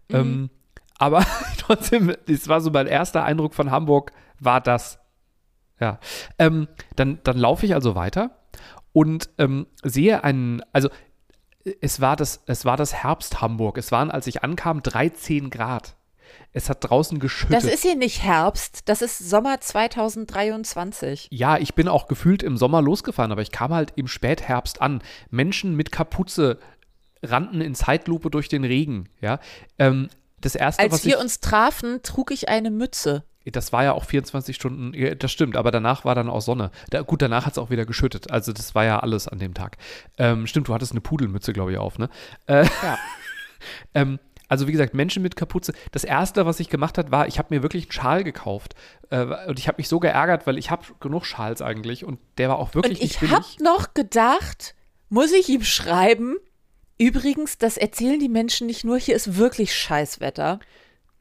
Ähm, 0.09 0.49
aber 0.97 1.25
trotzdem, 1.57 2.13
das 2.27 2.47
war 2.47 2.61
so 2.61 2.69
mein 2.69 2.87
erster 2.87 3.23
Eindruck 3.23 3.53
von 3.53 3.71
Hamburg, 3.71 4.11
war 4.39 4.61
das. 4.61 4.99
Ja. 5.79 5.99
Ähm, 6.37 6.67
dann, 6.95 7.19
dann 7.23 7.37
laufe 7.37 7.65
ich 7.65 7.73
also 7.73 7.95
weiter 7.95 8.37
und 8.93 9.29
ähm, 9.37 9.65
sehe 9.83 10.23
einen, 10.23 10.61
also 10.73 10.89
es 11.79 12.01
war 12.01 12.15
das, 12.15 12.43
es 12.45 12.65
war 12.65 12.77
das 12.77 12.93
Herbst 12.93 13.41
Hamburg. 13.41 13.77
Es 13.77 13.91
waren, 13.91 14.11
als 14.11 14.27
ich 14.27 14.43
ankam, 14.43 14.83
13 14.83 15.49
Grad. 15.49 15.95
Es 16.53 16.69
hat 16.69 16.77
draußen 16.89 17.19
geschüttet. 17.19 17.55
Das 17.55 17.63
ist 17.63 17.81
hier 17.83 17.95
nicht 17.95 18.23
Herbst, 18.23 18.81
das 18.85 19.01
ist 19.01 19.17
Sommer 19.19 19.61
2023. 19.61 21.27
Ja, 21.31 21.57
ich 21.57 21.75
bin 21.75 21.87
auch 21.87 22.07
gefühlt 22.07 22.43
im 22.43 22.57
Sommer 22.57 22.81
losgefahren, 22.81 23.31
aber 23.31 23.41
ich 23.41 23.51
kam 23.51 23.73
halt 23.73 23.93
im 23.95 24.07
Spätherbst 24.07 24.81
an. 24.81 25.01
Menschen 25.29 25.75
mit 25.75 25.91
Kapuze 25.91 26.59
rannten 27.23 27.61
in 27.61 27.75
Zeitlupe 27.75 28.29
durch 28.29 28.49
den 28.49 28.63
Regen, 28.63 29.09
ja. 29.21 29.39
Ähm, 29.79 30.09
das 30.39 30.55
erste, 30.55 30.81
Als 30.83 30.93
was 30.93 31.05
wir 31.05 31.15
ich, 31.17 31.21
uns 31.21 31.39
trafen, 31.39 32.01
trug 32.03 32.31
ich 32.31 32.49
eine 32.49 32.71
Mütze. 32.71 33.23
das 33.45 33.71
war 33.71 33.83
ja 33.83 33.93
auch 33.93 34.05
24 34.05 34.55
Stunden, 34.55 35.17
das 35.19 35.31
stimmt, 35.31 35.55
aber 35.55 35.69
danach 35.71 36.03
war 36.03 36.15
dann 36.15 36.29
auch 36.29 36.41
Sonne. 36.41 36.71
Da, 36.89 37.01
gut, 37.03 37.21
danach 37.21 37.45
hat 37.45 37.53
es 37.53 37.57
auch 37.59 37.69
wieder 37.69 37.85
geschüttet, 37.85 38.31
also 38.31 38.51
das 38.53 38.73
war 38.73 38.85
ja 38.85 38.99
alles 38.99 39.27
an 39.27 39.37
dem 39.37 39.53
Tag. 39.53 39.77
Ähm, 40.17 40.47
stimmt, 40.47 40.67
du 40.67 40.73
hattest 40.73 40.91
eine 40.93 41.01
Pudelmütze, 41.01 41.53
glaube 41.53 41.71
ich, 41.73 41.77
auf, 41.77 41.99
ne? 41.99 42.09
Äh, 42.47 42.65
Ja. 42.81 42.97
ähm, 43.93 44.19
also 44.51 44.67
wie 44.67 44.73
gesagt, 44.73 44.93
Menschen 44.93 45.23
mit 45.23 45.37
Kapuze. 45.37 45.71
Das 45.93 46.03
erste, 46.03 46.45
was 46.45 46.59
ich 46.59 46.67
gemacht 46.67 46.97
habe, 46.97 47.09
war, 47.09 47.25
ich 47.25 47.39
habe 47.39 47.55
mir 47.55 47.63
wirklich 47.63 47.85
einen 47.85 47.93
Schal 47.93 48.25
gekauft. 48.25 48.75
Äh, 49.09 49.47
und 49.47 49.57
ich 49.57 49.69
habe 49.69 49.77
mich 49.77 49.87
so 49.87 50.01
geärgert, 50.01 50.45
weil 50.45 50.57
ich 50.57 50.69
habe 50.69 50.85
genug 50.99 51.25
Schals 51.25 51.61
eigentlich 51.61 52.03
und 52.03 52.19
der 52.37 52.49
war 52.49 52.59
auch 52.59 52.75
wirklich 52.75 52.99
Und 52.99 53.01
nicht 53.01 53.21
ich 53.21 53.31
habe 53.31 53.45
noch 53.61 53.93
gedacht, 53.93 54.75
muss 55.07 55.31
ich 55.31 55.47
ihm 55.47 55.63
schreiben? 55.63 56.35
Übrigens, 56.97 57.59
das 57.59 57.77
erzählen 57.77 58.19
die 58.19 58.27
Menschen 58.27 58.67
nicht 58.67 58.83
nur, 58.83 58.99
hier 58.99 59.15
ist 59.15 59.37
wirklich 59.37 59.73
Scheißwetter. 59.73 60.59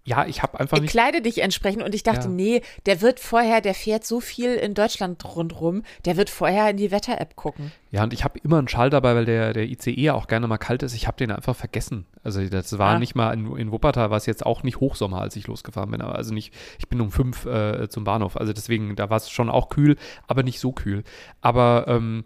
Ja, 0.02 0.24
ich 0.26 0.42
habe 0.42 0.58
einfach 0.58 0.80
nicht. 0.80 0.90
Kleide 0.90 1.20
dich 1.20 1.42
entsprechend. 1.42 1.82
Und 1.82 1.94
ich 1.94 2.02
dachte, 2.02 2.24
Ja. 2.28 2.28
nee, 2.32 2.62
der 2.86 3.02
wird 3.02 3.20
vorher, 3.20 3.60
der 3.60 3.74
fährt 3.74 4.04
so 4.06 4.18
viel 4.20 4.54
in 4.54 4.72
Deutschland 4.72 5.22
rundrum, 5.36 5.82
der 6.06 6.16
wird 6.16 6.30
vorher 6.30 6.70
in 6.70 6.78
die 6.78 6.90
Wetter-App 6.90 7.36
gucken. 7.36 7.70
Ja, 7.90 8.02
und 8.04 8.14
ich 8.14 8.24
habe 8.24 8.38
immer 8.42 8.58
einen 8.58 8.66
Schal 8.68 8.88
dabei, 8.88 9.14
weil 9.14 9.26
der, 9.26 9.52
der 9.52 9.64
ICE 9.64 9.90
ja 10.00 10.14
auch 10.14 10.26
gerne 10.26 10.46
mal 10.46 10.56
kalt 10.56 10.82
ist. 10.82 10.94
Ich 10.94 11.06
habe 11.06 11.18
den 11.18 11.30
einfach 11.30 11.54
vergessen. 11.54 12.06
Also 12.24 12.42
das 12.48 12.78
war 12.78 12.94
Ah. 12.94 12.98
nicht 12.98 13.14
mal 13.14 13.32
in, 13.34 13.54
in 13.56 13.72
Wuppertal, 13.72 14.10
war 14.10 14.16
es 14.16 14.26
jetzt 14.26 14.44
auch 14.46 14.62
nicht 14.62 14.80
Hochsommer, 14.80 15.20
als 15.20 15.36
ich 15.36 15.46
losgefahren 15.46 15.90
bin. 15.90 16.00
Aber 16.00 16.14
Also 16.14 16.32
nicht, 16.32 16.54
ich 16.78 16.88
bin 16.88 17.00
um 17.02 17.10
fünf 17.12 17.44
äh, 17.44 17.88
zum 17.90 18.04
Bahnhof. 18.04 18.38
Also 18.38 18.54
deswegen, 18.54 18.96
da 18.96 19.10
war 19.10 19.18
es 19.18 19.28
schon 19.30 19.50
auch 19.50 19.68
kühl, 19.68 19.96
aber 20.26 20.42
nicht 20.42 20.60
so 20.60 20.72
kühl. 20.72 21.04
Aber 21.42 21.84
ähm, 21.88 22.24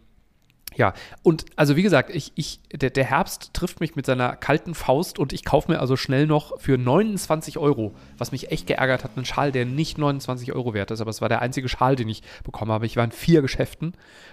ja, 0.77 0.93
und 1.23 1.45
also 1.57 1.77
wie 1.77 1.83
gesagt, 1.83 2.11
ich, 2.15 2.33
ich, 2.35 2.61
der, 2.73 2.91
der 2.91 3.05
Herbst 3.05 3.55
trifft 3.55 3.81
mich 3.81 3.95
mit 3.95 4.07
seiner 4.07 4.37
kalten 4.37 4.75
Faust 4.75 5.19
und 5.19 5.33
ich 5.33 5.45
kaufe 5.45 5.71
mir 5.71 5.81
also 5.81 5.97
schnell 5.97 6.27
noch 6.27 6.61
für 6.61 6.77
29 6.77 7.59
Euro, 7.59 7.95
was 8.19 8.33
mich 8.33 8.51
echt 8.51 8.67
geärgert 8.67 9.05
hat, 9.05 9.13
einen 9.17 9.25
Schal, 9.25 9.53
der 9.53 9.67
nicht 9.67 9.99
29 9.99 10.53
Euro 10.53 10.75
wert 10.75 10.91
ist, 10.91 11.01
aber 11.01 11.11
es 11.11 11.21
war 11.21 11.29
der 11.29 11.43
einzige 11.43 11.69
Schal, 11.69 11.97
den 11.97 12.09
ich 12.09 12.23
bekommen 12.43 12.73
habe. 12.73 12.87
Ich 12.87 12.97
war 12.97 13.05
in 13.05 13.13
vier 13.13 13.43
Geschäften 13.43 13.93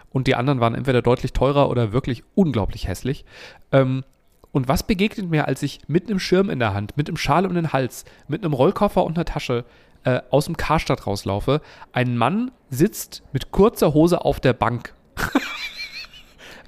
und 0.10 0.28
die 0.28 0.36
anderen 0.36 0.60
waren 0.60 0.76
entweder 0.76 1.02
deutlich 1.02 1.34
teurer 1.34 1.70
oder 1.70 1.94
wirklich 1.94 2.24
unglaublich 2.36 2.88
hässlich. 2.88 3.26
Ähm, 3.72 4.04
und 4.52 4.68
was 4.68 4.84
begegnet 4.84 5.30
mir, 5.30 5.48
als 5.48 5.64
ich 5.64 5.80
mit 5.88 6.10
einem 6.10 6.20
Schirm 6.20 6.50
in 6.50 6.60
der 6.60 6.74
Hand, 6.74 6.98
mit 6.98 7.08
einem 7.08 7.18
Schal 7.18 7.46
um 7.46 7.54
den 7.54 7.72
Hals, 7.72 8.04
mit 8.28 8.44
einem 8.44 8.54
Rollkoffer 8.54 9.04
und 9.04 9.18
einer 9.18 9.26
Tasche 9.26 9.64
äh, 10.04 10.22
aus 10.30 10.46
dem 10.46 10.58
Karstadt 10.58 11.08
rauslaufe? 11.08 11.62
Ein 11.94 12.18
Mann 12.18 12.52
sitzt 12.70 13.24
mit 13.32 13.52
kurzer 13.52 13.94
Hose 13.94 14.26
auf 14.26 14.40
der 14.40 14.54
Bank. 14.54 14.94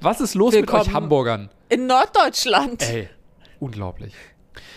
Was 0.04 0.20
ist 0.20 0.34
los 0.34 0.52
mit 0.52 0.64
euch 0.64 0.70
Willkommen. 0.70 0.94
Hamburgern? 0.94 1.50
In 1.70 1.86
Norddeutschland. 1.86 2.82
Ey, 2.82 3.08
unglaublich. 3.58 4.12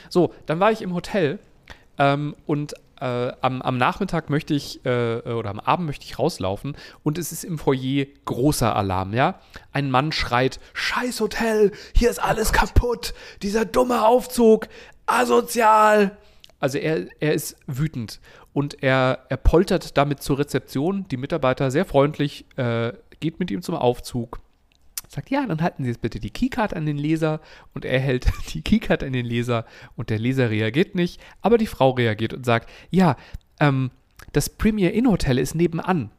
So, 0.07 0.33
dann 0.45 0.61
war 0.61 0.71
ich 0.71 0.81
im 0.81 0.93
Hotel 0.93 1.39
ähm, 1.97 2.33
und 2.45 2.75
äh, 3.01 3.33
am, 3.41 3.61
am 3.61 3.77
Nachmittag 3.77 4.29
möchte 4.29 4.53
ich, 4.53 4.85
äh, 4.85 5.17
oder 5.17 5.49
am 5.49 5.59
Abend 5.59 5.85
möchte 5.85 6.05
ich 6.05 6.17
rauslaufen 6.17 6.77
und 7.03 7.17
es 7.17 7.33
ist 7.33 7.43
im 7.43 7.59
Foyer 7.59 8.05
großer 8.23 8.73
Alarm, 8.73 9.13
ja? 9.13 9.41
Ein 9.73 9.91
Mann 9.91 10.13
schreit, 10.13 10.61
scheiß 10.71 11.19
Hotel, 11.19 11.73
hier 11.93 12.09
ist 12.09 12.23
alles 12.23 12.53
kaputt, 12.53 13.13
dieser 13.41 13.65
dumme 13.65 14.07
Aufzug, 14.07 14.69
asozial. 15.07 16.17
Also 16.61 16.77
er, 16.77 17.05
er 17.19 17.33
ist 17.33 17.57
wütend 17.67 18.21
und 18.53 18.81
er, 18.81 19.25
er 19.27 19.37
poltert 19.37 19.97
damit 19.97 20.23
zur 20.23 20.39
Rezeption. 20.39 21.05
Die 21.09 21.17
Mitarbeiter 21.17 21.69
sehr 21.69 21.83
freundlich, 21.83 22.45
äh, 22.55 22.93
geht 23.19 23.41
mit 23.41 23.51
ihm 23.51 23.61
zum 23.61 23.75
Aufzug 23.75 24.39
sagt, 25.08 25.30
ja, 25.30 25.46
dann 25.46 25.62
halten 25.62 25.84
Sie 25.84 25.89
jetzt 25.89 26.02
bitte 26.02 26.20
die 26.20 26.30
Keycard 26.30 26.74
an 26.74 26.86
den 26.86 26.98
Leser 26.98 27.41
und 27.74 27.86
er 27.86 28.00
hält 28.00 28.28
die 28.54 28.62
Keycard 28.62 29.04
an 29.04 29.13
den 29.13 29.26
Leser 29.26 29.65
und 29.96 30.10
der 30.10 30.20
Leser 30.20 30.50
reagiert 30.50 30.96
nicht, 30.96 31.22
aber 31.41 31.58
die 31.58 31.67
Frau 31.67 31.91
reagiert 31.91 32.34
und 32.34 32.46
sagt, 32.46 32.70
ja, 32.89 33.15
ähm, 33.60 33.91
das 34.34 34.50
Premier 34.50 34.93
Inn 34.93 35.08
Hotel 35.08 35.38
ist 35.38 35.56
nebenan. 35.56 36.12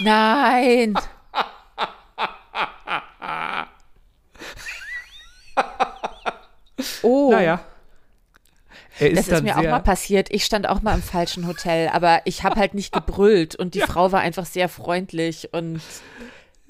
Nein. 0.00 0.94
Oh, 7.04 7.30
Naja. 7.32 7.60
Er 8.98 9.10
ist 9.10 9.16
das 9.16 9.26
ist 9.26 9.32
dann 9.32 9.44
mir 9.44 9.58
auch 9.58 9.62
mal 9.62 9.80
passiert. 9.80 10.28
Ich 10.30 10.44
stand 10.44 10.68
auch 10.68 10.82
mal 10.82 10.94
im 10.94 11.02
falschen 11.02 11.46
Hotel, 11.46 11.88
aber 11.88 12.20
ich 12.24 12.44
habe 12.44 12.56
halt 12.56 12.74
nicht 12.74 12.92
gebrüllt 12.92 13.56
und 13.56 13.74
die 13.74 13.80
Frau 13.86 14.12
war 14.12 14.20
einfach 14.20 14.46
sehr 14.46 14.68
freundlich 14.68 15.52
und 15.52 15.80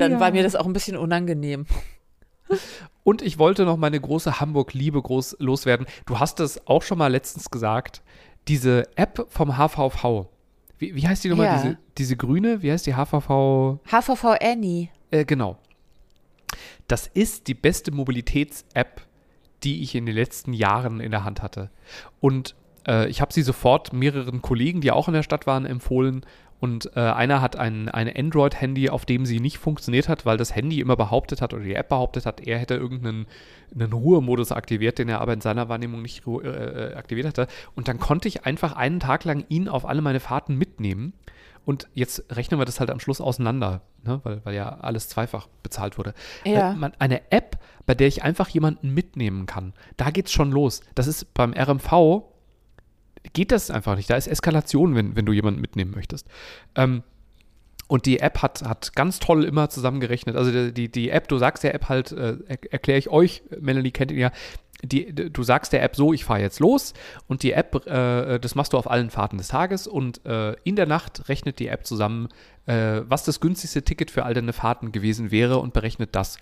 dann 0.03 0.13
Ja. 0.13 0.21
war 0.21 0.31
mir 0.33 0.43
das 0.43 0.55
auch 0.57 0.67
ein 0.67 0.73
bisschen 0.73 0.97
unangenehm. 0.97 1.67
Und 3.05 3.23
ich 3.23 3.39
wollte 3.39 3.65
noch 3.65 3.77
meine 3.77 4.01
große 4.01 4.41
Hamburg-Liebe 4.41 5.01
groß 5.03 5.37
loswerden. 5.41 5.87
Du 6.07 6.19
hast 6.21 6.39
es 6.41 6.67
auch 6.67 6.83
schon 6.83 6.99
mal 6.99 7.11
letztens 7.11 7.51
gesagt. 7.51 8.03
Diese 8.49 8.85
App 8.97 9.27
vom 9.29 9.57
HVV. 9.57 10.27
Wie, 10.79 10.95
wie 10.95 11.07
heißt 11.09 11.25
die 11.25 11.29
nochmal? 11.29 11.47
Ja. 11.47 11.57
Diese, 11.63 11.79
diese 11.99 12.17
grüne? 12.17 12.63
Wie 12.63 12.71
heißt 12.71 12.87
die 12.87 12.95
HVV? 12.95 13.79
HVV 13.91 14.25
Annie. 14.41 14.89
Äh, 15.11 15.25
genau. 15.25 15.59
Das 16.89 17.07
ist 17.07 17.47
die 17.49 17.55
beste 17.55 17.91
Mobilitäts-App, 17.93 19.03
die 19.63 19.83
ich 19.83 19.95
in 19.95 20.07
den 20.07 20.15
letzten 20.15 20.53
Jahren 20.53 21.01
in 21.01 21.11
der 21.11 21.25
Hand 21.25 21.43
hatte. 21.43 21.71
Und 22.21 22.55
äh, 22.87 23.09
ich 23.09 23.21
habe 23.21 23.33
sie 23.33 23.43
sofort 23.43 23.93
mehreren 23.93 24.43
Kollegen, 24.43 24.81
die 24.81 24.91
auch 24.91 25.09
in 25.09 25.15
der 25.15 25.23
Stadt 25.23 25.47
waren, 25.47 25.65
empfohlen. 25.67 26.27
Und 26.63 26.93
äh, 26.95 27.01
einer 27.01 27.41
hat 27.41 27.57
ein, 27.57 27.89
ein 27.89 28.09
Android-Handy, 28.09 28.89
auf 28.89 29.05
dem 29.05 29.27
sie 29.27 29.41
nicht 29.41 29.59
funktioniert 29.59 30.09
hat, 30.09 30.25
weil 30.25 30.37
das 30.37 30.55
Handy 30.55 30.79
immer 30.79 30.95
behauptet 30.95 31.43
hat 31.43 31.53
oder 31.53 31.65
die 31.65 31.75
App 31.75 31.89
behauptet 31.89 32.25
hat, 32.25 32.41
er 32.41 32.57
hätte 32.57 32.77
irgendeinen 32.77 33.27
einen 33.75 33.93
Ruhemodus 33.93 34.53
aktiviert, 34.53 35.01
den 35.01 35.09
er 35.09 35.21
aber 35.21 35.33
in 35.33 35.41
seiner 35.41 35.69
Wahrnehmung 35.69 36.03
nicht 36.03 36.25
äh, 36.25 36.95
aktiviert 36.95 37.27
hatte. 37.27 37.49
Und 37.75 37.89
dann 37.89 37.99
konnte 37.99 38.29
ich 38.29 38.47
einfach 38.47 38.77
einen 38.77 39.01
Tag 39.01 39.25
lang 39.25 39.45
ihn 39.49 39.69
auf 39.69 39.85
alle 39.85 40.03
meine 40.03 40.21
Fahrten 40.21 40.57
mitnehmen. 40.57 41.15
Und 41.65 41.89
jetzt 41.95 42.25
rechnen 42.31 42.61
wir 42.61 42.65
das 42.65 42.79
halt 42.79 42.91
am 42.91 43.01
Schluss 43.01 43.21
auseinander, 43.21 43.81
ne? 44.05 44.21
weil, 44.23 44.41
weil 44.45 44.55
ja 44.55 44.69
alles 44.69 45.09
zweifach 45.09 45.49
bezahlt 45.65 45.99
wurde. 45.99 46.15
Ja. 46.45 46.71
Äh, 46.71 46.77
man, 46.77 46.93
eine 47.01 47.33
App, 47.33 47.59
bei 47.87 47.97
der 47.97 48.07
ich 48.07 48.23
einfach 48.23 48.49
jemanden 48.49 48.95
mitnehmen 48.95 49.47
kann, 49.47 49.73
da 49.97 50.11
geht's 50.11 50.31
schon 50.31 50.53
los. 50.53 50.83
Das 50.95 51.09
ist 51.09 51.35
beim 51.35 51.55
RMV, 51.55 52.23
geht 53.33 53.53
das 53.53 53.71
einfach 53.71 53.97
nicht. 53.97 54.11
Da 54.11 54.17
ist 54.17 54.27
Eskalation, 54.27 54.95
wenn, 54.95 55.17
wenn 55.17 55.27
du 55.27 55.33
jemanden 55.33 55.61
mitnehmen 55.61 55.93
möchtest. 55.95 56.27
Ähm, 56.75 57.03
und 57.89 58.07
die 58.07 58.21
App 58.21 58.41
hat, 58.41 58.63
hat 58.63 58.95
ganz 58.95 59.19
toll 59.19 59.45
immer 59.45 59.69
zusammengerechnet. 59.69 60.35
Also 60.35 60.71
die, 60.71 60.91
die 60.91 61.11
App, 61.11 61.29
du 61.29 61.37
sagst 61.37 61.63
der 61.63 61.75
App 61.75 61.89
halt, 61.89 62.13
äh, 62.13 62.39
erkläre 62.71 62.99
ich 62.99 63.11
euch, 63.11 63.43
Melanie 63.61 63.91
kennt 63.91 64.11
ihn 64.11 64.19
ja, 64.19 64.33
die, 64.83 65.15
du 65.15 65.43
sagst 65.43 65.73
der 65.73 65.83
App 65.83 65.95
so, 65.95 66.13
ich 66.13 66.25
fahre 66.25 66.41
jetzt 66.41 66.59
los 66.59 66.95
und 67.29 67.43
die 67.43 67.53
App, 67.53 67.87
äh, 67.87 68.39
das 68.39 68.55
machst 68.55 68.73
du 68.73 68.79
auf 68.79 68.91
allen 68.91 69.11
Fahrten 69.11 69.39
des 69.39 69.49
Tages 69.49 69.87
und 69.87 70.25
äh, 70.27 70.55
in 70.65 70.77
der 70.77 70.87
Nacht 70.87 71.29
rechnet 71.29 71.59
die 71.59 71.69
App 71.69 71.87
zusammen, 71.87 72.29
äh, 72.67 73.03
was 73.07 73.25
das 73.25 73.41
günstigste 73.41 73.83
Ticket 73.83 74.11
für 74.11 74.25
all 74.25 74.35
deine 74.35 74.53
Fahrten 74.53 74.91
gewesen 74.91 75.31
wäre 75.31 75.59
und 75.59 75.73
berechnet 75.73 76.15
das. 76.17 76.39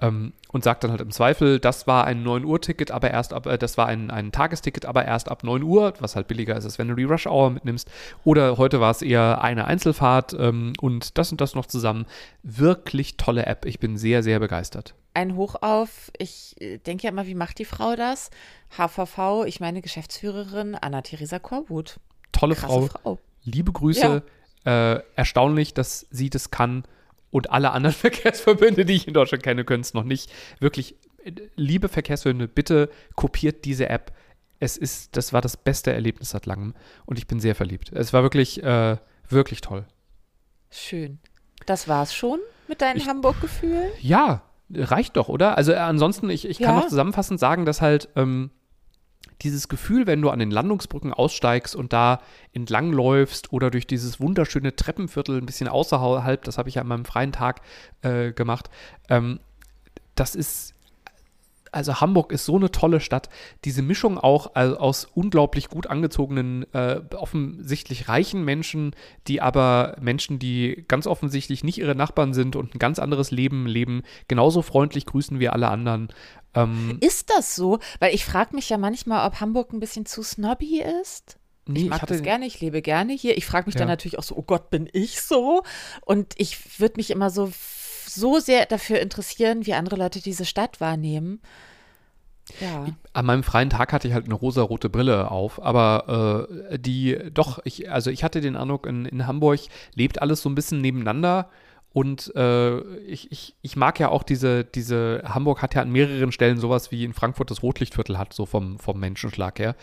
Ähm, 0.00 0.32
und 0.52 0.64
sagt 0.64 0.82
dann 0.82 0.90
halt 0.90 1.00
im 1.00 1.10
Zweifel, 1.10 1.60
das 1.60 1.86
war 1.86 2.04
ein 2.04 2.22
9 2.22 2.44
Uhr 2.44 2.60
Ticket, 2.60 2.90
aber 2.90 3.10
erst 3.10 3.32
ab, 3.32 3.46
äh, 3.46 3.58
das 3.58 3.76
war 3.76 3.86
ein, 3.86 4.10
ein 4.10 4.32
Tagesticket, 4.32 4.86
aber 4.86 5.04
erst 5.04 5.30
ab 5.30 5.44
9 5.44 5.62
Uhr, 5.62 5.94
was 6.00 6.16
halt 6.16 6.26
billiger 6.26 6.56
ist, 6.56 6.64
als 6.64 6.78
wenn 6.78 6.88
du 6.88 6.94
die 6.94 7.04
Rush 7.04 7.26
Hour 7.26 7.50
mitnimmst. 7.50 7.88
Oder 8.24 8.56
heute 8.56 8.80
war 8.80 8.90
es 8.90 9.02
eher 9.02 9.42
eine 9.42 9.66
Einzelfahrt 9.66 10.34
ähm, 10.38 10.72
und 10.80 11.18
das 11.18 11.30
und 11.30 11.40
das 11.40 11.54
noch 11.54 11.66
zusammen. 11.66 12.06
Wirklich 12.42 13.16
tolle 13.16 13.46
App. 13.46 13.64
Ich 13.66 13.78
bin 13.78 13.96
sehr, 13.96 14.22
sehr 14.22 14.40
begeistert. 14.40 14.94
Ein 15.12 15.36
Hoch 15.36 15.56
auf, 15.60 16.10
ich 16.18 16.56
äh, 16.60 16.78
denke 16.78 17.04
ja 17.04 17.10
immer, 17.10 17.26
wie 17.26 17.34
macht 17.34 17.58
die 17.58 17.64
Frau 17.64 17.94
das? 17.94 18.30
HVV, 18.76 19.44
ich 19.46 19.60
meine 19.60 19.82
Geschäftsführerin 19.82 20.74
Anna-Theresa 20.74 21.38
Korbut. 21.38 22.00
Tolle 22.32 22.54
Frau. 22.54 22.86
Frau. 22.86 23.18
Liebe 23.44 23.72
Grüße. 23.72 24.22
Äh, 24.64 25.00
erstaunlich, 25.16 25.74
dass 25.74 26.06
sie 26.10 26.30
das 26.30 26.50
kann. 26.50 26.84
Und 27.30 27.50
alle 27.50 27.70
anderen 27.72 27.94
Verkehrsverbünde, 27.96 28.84
die 28.84 28.94
ich 28.94 29.06
in 29.08 29.14
Deutschland 29.14 29.42
kenne, 29.42 29.64
können 29.64 29.82
es 29.82 29.94
noch 29.94 30.04
nicht. 30.04 30.30
Wirklich, 30.58 30.96
liebe 31.56 31.88
Verkehrsverbünde, 31.88 32.48
bitte 32.48 32.90
kopiert 33.14 33.64
diese 33.64 33.88
App. 33.88 34.12
Es 34.58 34.76
ist, 34.76 35.16
das 35.16 35.32
war 35.32 35.40
das 35.40 35.56
beste 35.56 35.92
Erlebnis 35.92 36.30
seit 36.30 36.46
langem. 36.46 36.74
Und 37.06 37.18
ich 37.18 37.26
bin 37.26 37.40
sehr 37.40 37.54
verliebt. 37.54 37.92
Es 37.92 38.12
war 38.12 38.22
wirklich, 38.22 38.62
äh, 38.62 38.96
wirklich 39.28 39.60
toll. 39.62 39.86
Schön. 40.70 41.18
Das 41.66 41.88
war's 41.88 42.14
schon 42.14 42.38
mit 42.68 42.80
deinen 42.80 42.96
Ich- 42.98 43.08
Hamburg-Gefühlen? 43.08 43.90
Ja, 44.00 44.42
reicht 44.72 45.16
doch, 45.16 45.28
oder? 45.28 45.56
Also 45.56 45.72
äh, 45.72 45.76
ansonsten, 45.76 46.30
ich, 46.30 46.46
ich 46.48 46.58
kann 46.58 46.74
Ja. 46.74 46.80
noch 46.80 46.88
zusammenfassend 46.88 47.40
sagen, 47.40 47.64
dass 47.64 47.80
halt 47.80 48.08
ähm, 48.16 48.50
dieses 49.42 49.68
Gefühl, 49.68 50.06
wenn 50.06 50.20
du 50.20 50.30
an 50.30 50.38
den 50.38 50.50
Landungsbrücken 50.50 51.12
aussteigst 51.12 51.74
und 51.74 51.92
da 51.92 52.20
entlangläufst 52.52 53.52
oder 53.52 53.70
durch 53.70 53.86
dieses 53.86 54.20
wunderschöne 54.20 54.76
Treppenviertel 54.76 55.38
ein 55.38 55.46
bisschen 55.46 55.68
außerhalb, 55.68 56.42
das 56.44 56.58
habe 56.58 56.68
ich 56.68 56.76
ja 56.76 56.82
an 56.82 56.88
meinem 56.88 57.04
freien 57.04 57.32
Tag 57.32 57.62
äh, 58.02 58.32
gemacht, 58.32 58.70
ähm, 59.08 59.40
das 60.14 60.34
ist 60.34 60.74
also 61.72 62.00
Hamburg 62.00 62.32
ist 62.32 62.44
so 62.44 62.56
eine 62.56 62.70
tolle 62.70 63.00
Stadt. 63.00 63.28
Diese 63.64 63.82
Mischung 63.82 64.18
auch 64.18 64.56
äh, 64.56 64.68
aus 64.68 65.06
unglaublich 65.14 65.68
gut 65.68 65.86
angezogenen, 65.86 66.66
äh, 66.74 67.00
offensichtlich 67.14 68.08
reichen 68.08 68.44
Menschen, 68.44 68.94
die 69.26 69.40
aber 69.40 69.96
Menschen, 70.00 70.38
die 70.38 70.84
ganz 70.88 71.06
offensichtlich 71.06 71.64
nicht 71.64 71.78
ihre 71.78 71.94
Nachbarn 71.94 72.34
sind 72.34 72.56
und 72.56 72.74
ein 72.74 72.78
ganz 72.78 72.98
anderes 72.98 73.30
Leben 73.30 73.66
leben, 73.66 74.02
genauso 74.28 74.62
freundlich 74.62 75.06
grüßen 75.06 75.38
wie 75.40 75.48
alle 75.48 75.68
anderen. 75.68 76.08
Ähm, 76.54 76.98
Ist 77.00 77.30
das 77.30 77.54
so? 77.54 77.78
Weil 78.00 78.14
ich 78.14 78.24
frage 78.24 78.54
mich 78.56 78.68
ja 78.68 78.78
manchmal, 78.78 79.26
ob 79.26 79.40
Hamburg 79.40 79.72
ein 79.72 79.80
bisschen 79.80 80.06
zu 80.06 80.22
snobby 80.22 80.82
ist. 81.02 81.36
nee, 81.66 81.82
ich 81.82 81.88
mag 81.88 82.04
das 82.06 82.22
gerne, 82.22 82.46
ich 82.46 82.60
lebe 82.60 82.82
gerne 82.82 83.12
hier. 83.12 83.36
Ich 83.38 83.46
frage 83.46 83.66
mich 83.66 83.76
dann 83.76 83.86
Ja. 83.86 83.92
natürlich 83.92 84.18
auch 84.18 84.24
so, 84.24 84.36
oh 84.36 84.42
Gott, 84.42 84.70
bin 84.70 84.88
ich 84.92 85.20
so? 85.22 85.62
Und 86.04 86.34
ich 86.36 86.80
würde 86.80 86.94
mich 86.96 87.10
immer 87.10 87.30
so, 87.30 87.52
so 88.14 88.38
sehr 88.38 88.66
dafür 88.66 89.00
interessieren, 89.00 89.66
wie 89.66 89.74
andere 89.74 89.96
Leute 89.96 90.20
diese 90.20 90.44
Stadt 90.44 90.80
wahrnehmen. 90.80 91.40
Ja. 92.60 92.86
An 93.12 93.26
meinem 93.26 93.42
freien 93.42 93.70
Tag 93.70 93.92
hatte 93.92 94.08
ich 94.08 94.14
halt 94.14 94.24
eine 94.24 94.34
rosarote 94.34 94.88
Brille 94.88 95.30
auf, 95.30 95.62
aber 95.62 96.48
äh, 96.70 96.78
die, 96.78 97.16
doch, 97.32 97.60
ich, 97.64 97.90
also 97.90 98.10
ich 98.10 98.24
hatte 98.24 98.40
den 98.40 98.56
Eindruck, 98.56 98.86
in, 98.86 99.04
in 99.04 99.26
Hamburg 99.26 99.60
lebt 99.94 100.20
alles 100.20 100.42
so 100.42 100.48
ein 100.48 100.54
bisschen 100.54 100.80
nebeneinander 100.80 101.48
und 101.92 102.34
äh, 102.36 102.80
ich, 103.00 103.32
ich, 103.32 103.56
ich 103.62 103.76
mag 103.76 103.98
ja 103.98 104.08
auch 104.10 104.22
diese, 104.22 104.64
diese, 104.64 105.22
Hamburg 105.24 105.60
hat 105.60 105.74
ja 105.74 105.82
an 105.82 105.90
mehreren 105.90 106.32
Stellen 106.32 106.58
sowas 106.58 106.92
wie 106.92 107.04
in 107.04 107.12
Frankfurt 107.12 107.50
das 107.50 107.62
Rotlichtviertel 107.62 108.16
hat, 108.16 108.32
so 108.32 108.46
vom, 108.46 108.78
vom 108.78 109.00
Menschenschlag 109.00 109.58
her. 109.58 109.74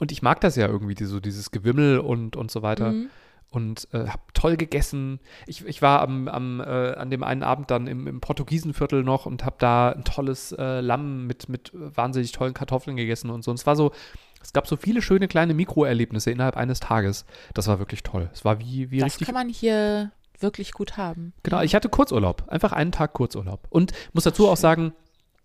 Und 0.00 0.12
ich 0.12 0.22
mag 0.22 0.40
das 0.40 0.56
ja 0.56 0.66
irgendwie, 0.66 0.94
die, 0.94 1.04
so 1.04 1.20
dieses 1.20 1.50
Gewimmel 1.50 1.98
und, 1.98 2.36
und 2.36 2.50
so 2.50 2.62
weiter. 2.62 2.92
Mhm. 2.92 3.10
Und 3.52 3.86
äh, 3.92 4.08
habe 4.08 4.22
toll 4.32 4.56
gegessen. 4.56 5.20
Ich, 5.46 5.66
ich 5.66 5.82
war 5.82 6.00
am, 6.00 6.26
am, 6.26 6.60
äh, 6.60 6.94
an 6.94 7.10
dem 7.10 7.22
einen 7.22 7.42
Abend 7.42 7.70
dann 7.70 7.86
im, 7.86 8.06
im 8.06 8.20
Portugiesenviertel 8.22 9.04
noch 9.04 9.26
und 9.26 9.44
habe 9.44 9.56
da 9.58 9.90
ein 9.90 10.04
tolles 10.04 10.52
äh, 10.52 10.80
Lamm 10.80 11.26
mit, 11.26 11.50
mit 11.50 11.70
wahnsinnig 11.74 12.32
tollen 12.32 12.54
Kartoffeln 12.54 12.96
gegessen 12.96 13.28
und 13.28 13.44
so. 13.44 13.50
Und 13.50 13.60
es 13.60 13.66
war 13.66 13.76
so, 13.76 13.92
es 14.42 14.54
gab 14.54 14.66
so 14.66 14.76
viele 14.76 15.02
schöne 15.02 15.28
kleine 15.28 15.52
Mikroerlebnisse 15.52 16.30
innerhalb 16.30 16.56
eines 16.56 16.80
Tages. 16.80 17.26
Das 17.52 17.68
war 17.68 17.78
wirklich 17.78 18.02
toll. 18.02 18.30
Es 18.32 18.42
war 18.42 18.58
wie, 18.58 18.90
wie 18.90 19.00
Das 19.00 19.06
richtig. 19.06 19.26
kann 19.26 19.34
man 19.34 19.50
hier 19.50 20.12
wirklich 20.40 20.72
gut 20.72 20.96
haben. 20.96 21.34
Genau, 21.42 21.60
ich 21.60 21.74
hatte 21.74 21.90
Kurzurlaub. 21.90 22.44
Einfach 22.48 22.72
einen 22.72 22.90
Tag 22.90 23.12
Kurzurlaub. 23.12 23.66
Und 23.68 23.92
muss 24.14 24.24
dazu 24.24 24.48
auch 24.48 24.56
sagen, 24.56 24.94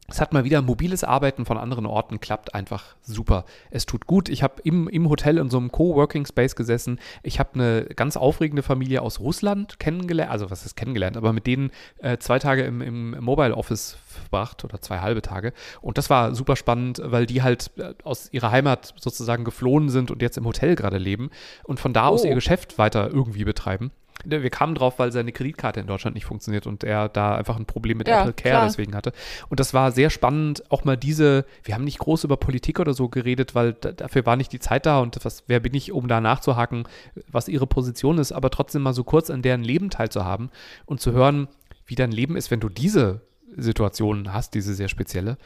es 0.10 0.22
hat 0.22 0.32
mal 0.32 0.46
wieder 0.46 0.62
mobiles 0.62 1.04
Arbeiten 1.04 1.46
von 1.46 1.58
anderen 1.58 1.86
Orten, 1.86 2.22
klappt 2.22 2.56
einfach 2.56 2.96
super. 3.02 3.44
Es 3.72 3.86
tut 3.86 4.08
gut. 4.08 4.30
Ich 4.30 4.42
habe 4.42 4.62
im, 4.64 4.88
im 4.88 5.10
Hotel 5.10 5.38
in 5.38 5.50
so 5.50 5.58
einem 5.58 5.70
Coworking 5.70 6.26
Space 6.26 6.56
gesessen. 6.56 7.00
Ich 7.24 7.40
habe 7.40 7.56
eine 7.56 7.86
ganz 7.94 8.16
aufregende 8.16 8.64
Familie 8.64 9.02
aus 9.02 9.20
Russland 9.20 9.80
kennengelernt, 9.80 10.32
also 10.32 10.50
was 10.50 10.66
ist 10.66 10.78
kennengelernt, 10.78 11.18
aber 11.18 11.34
mit 11.34 11.46
denen 11.46 11.72
äh, 11.98 12.18
zwei 12.20 12.40
Tage 12.40 12.64
im, 12.64 12.82
im 12.82 13.20
Mobile 13.20 13.54
Office 13.56 13.98
verbracht 14.08 14.64
oder 14.64 14.82
zwei 14.82 15.00
halbe 15.00 15.22
Tage. 15.22 15.52
Und 15.82 15.98
das 15.98 16.10
war 16.10 16.34
super 16.34 16.56
spannend, 16.56 17.02
weil 17.04 17.26
die 17.26 17.42
halt 17.44 17.72
äh, 17.78 17.94
aus 18.04 18.30
ihrer 18.32 18.52
Heimat 18.52 18.94
sozusagen 18.98 19.44
geflohen 19.44 19.90
sind 19.90 20.10
und 20.10 20.22
jetzt 20.22 20.38
im 20.38 20.46
Hotel 20.46 20.76
gerade 20.76 21.00
leben 21.00 21.32
und 21.66 21.82
von 21.82 21.92
da 21.92 22.08
aus 22.08 22.24
Oh. 22.24 22.28
ihr 22.28 22.36
Geschäft 22.36 22.78
weiter 22.78 23.10
irgendwie 23.10 23.44
betreiben. 23.44 23.92
Wir 24.26 24.50
kamen 24.50 24.76
drauf, 24.76 24.98
weil 24.98 25.12
seine 25.12 25.32
Kreditkarte 25.32 25.80
in 25.80 25.88
Deutschland 25.88 26.16
nicht 26.16 26.26
funktioniert 26.26 26.66
und 26.66 26.84
er 26.84 27.08
da 27.08 27.36
einfach 27.36 27.56
ein 27.56 27.66
Problem 27.66 28.00
mit 28.00 28.08
Ja, 28.08 28.22
Apple 28.22 28.34
Care 28.34 28.56
klar. 28.56 28.66
deswegen 28.66 28.96
hatte. 28.96 29.14
Und 29.48 29.60
das 29.60 29.74
war 29.74 29.92
sehr 29.92 30.10
spannend, 30.10 30.64
auch 30.72 30.84
mal 30.84 30.98
diese, 30.98 31.46
wir 31.64 31.76
haben 31.76 31.84
nicht 31.84 32.00
groß 32.00 32.24
über 32.24 32.36
Politik 32.36 32.80
oder 32.80 32.94
so 32.94 33.10
geredet, 33.10 33.54
weil 33.54 33.74
da, 33.74 33.92
dafür 33.92 34.26
war 34.26 34.36
nicht 34.36 34.52
die 34.52 34.60
Zeit 34.60 34.86
da 34.86 35.00
und 35.00 35.24
was, 35.24 35.44
wer 35.48 35.60
bin 35.60 35.74
ich, 35.76 35.92
um 35.92 36.08
da 36.08 36.20
nachzuhaken, 36.20 36.88
was 37.28 37.48
ihre 37.48 37.68
Position 37.68 38.18
ist, 38.18 38.32
aber 38.32 38.50
trotzdem 38.50 38.82
mal 38.82 38.94
so 38.94 39.04
kurz 39.04 39.30
an 39.30 39.44
deren 39.44 39.64
Leben 39.64 39.90
teilzuhaben 39.92 40.50
und 40.86 41.00
zu 41.00 41.12
hören, 41.12 41.48
wie 41.86 41.96
dein 41.96 42.12
Leben 42.12 42.36
ist, 42.36 42.50
wenn 42.52 42.60
du 42.60 42.70
diese 42.70 43.22
Situation 43.56 44.34
hast, 44.34 44.54
diese 44.56 44.74
sehr 44.74 44.90
spezielle. 44.90 45.38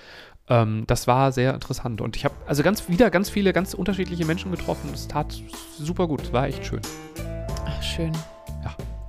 Ähm, 0.49 0.85
das 0.87 1.07
war 1.07 1.31
sehr 1.31 1.53
interessant. 1.53 2.01
Und 2.01 2.15
ich 2.15 2.25
habe 2.25 2.35
also 2.47 2.63
ganz 2.63 2.89
wieder 2.89 3.09
ganz 3.09 3.29
viele 3.29 3.53
ganz 3.53 3.73
unterschiedliche 3.73 4.25
Menschen 4.25 4.51
getroffen. 4.51 4.89
Es 4.93 5.07
tat 5.07 5.41
super 5.77 6.07
gut, 6.07 6.33
war 6.33 6.47
echt 6.47 6.65
schön. 6.65 6.81
Ach, 7.65 7.83
schön. 7.83 8.11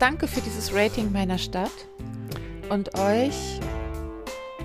Ja. 0.02 0.08
Danke 0.08 0.26
für 0.26 0.40
dieses 0.40 0.74
Rating 0.74 1.12
meiner 1.12 1.38
Stadt 1.38 1.70
und 2.70 2.98
euch 2.98 3.60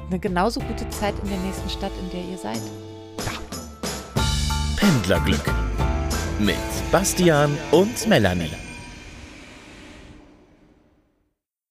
eine 0.10 0.20
genauso 0.20 0.60
gute 0.62 0.90
Zeit 0.90 1.14
in 1.22 1.30
der 1.30 1.38
nächsten 1.38 1.70
Stadt, 1.70 1.92
in 2.02 2.10
der 2.10 2.28
ihr 2.28 2.38
seid. 2.38 2.62
Pendlerglück 4.78 5.46
mit 6.40 6.56
Bastian 6.92 7.56
und 7.72 8.08
Melanie. 8.08 8.67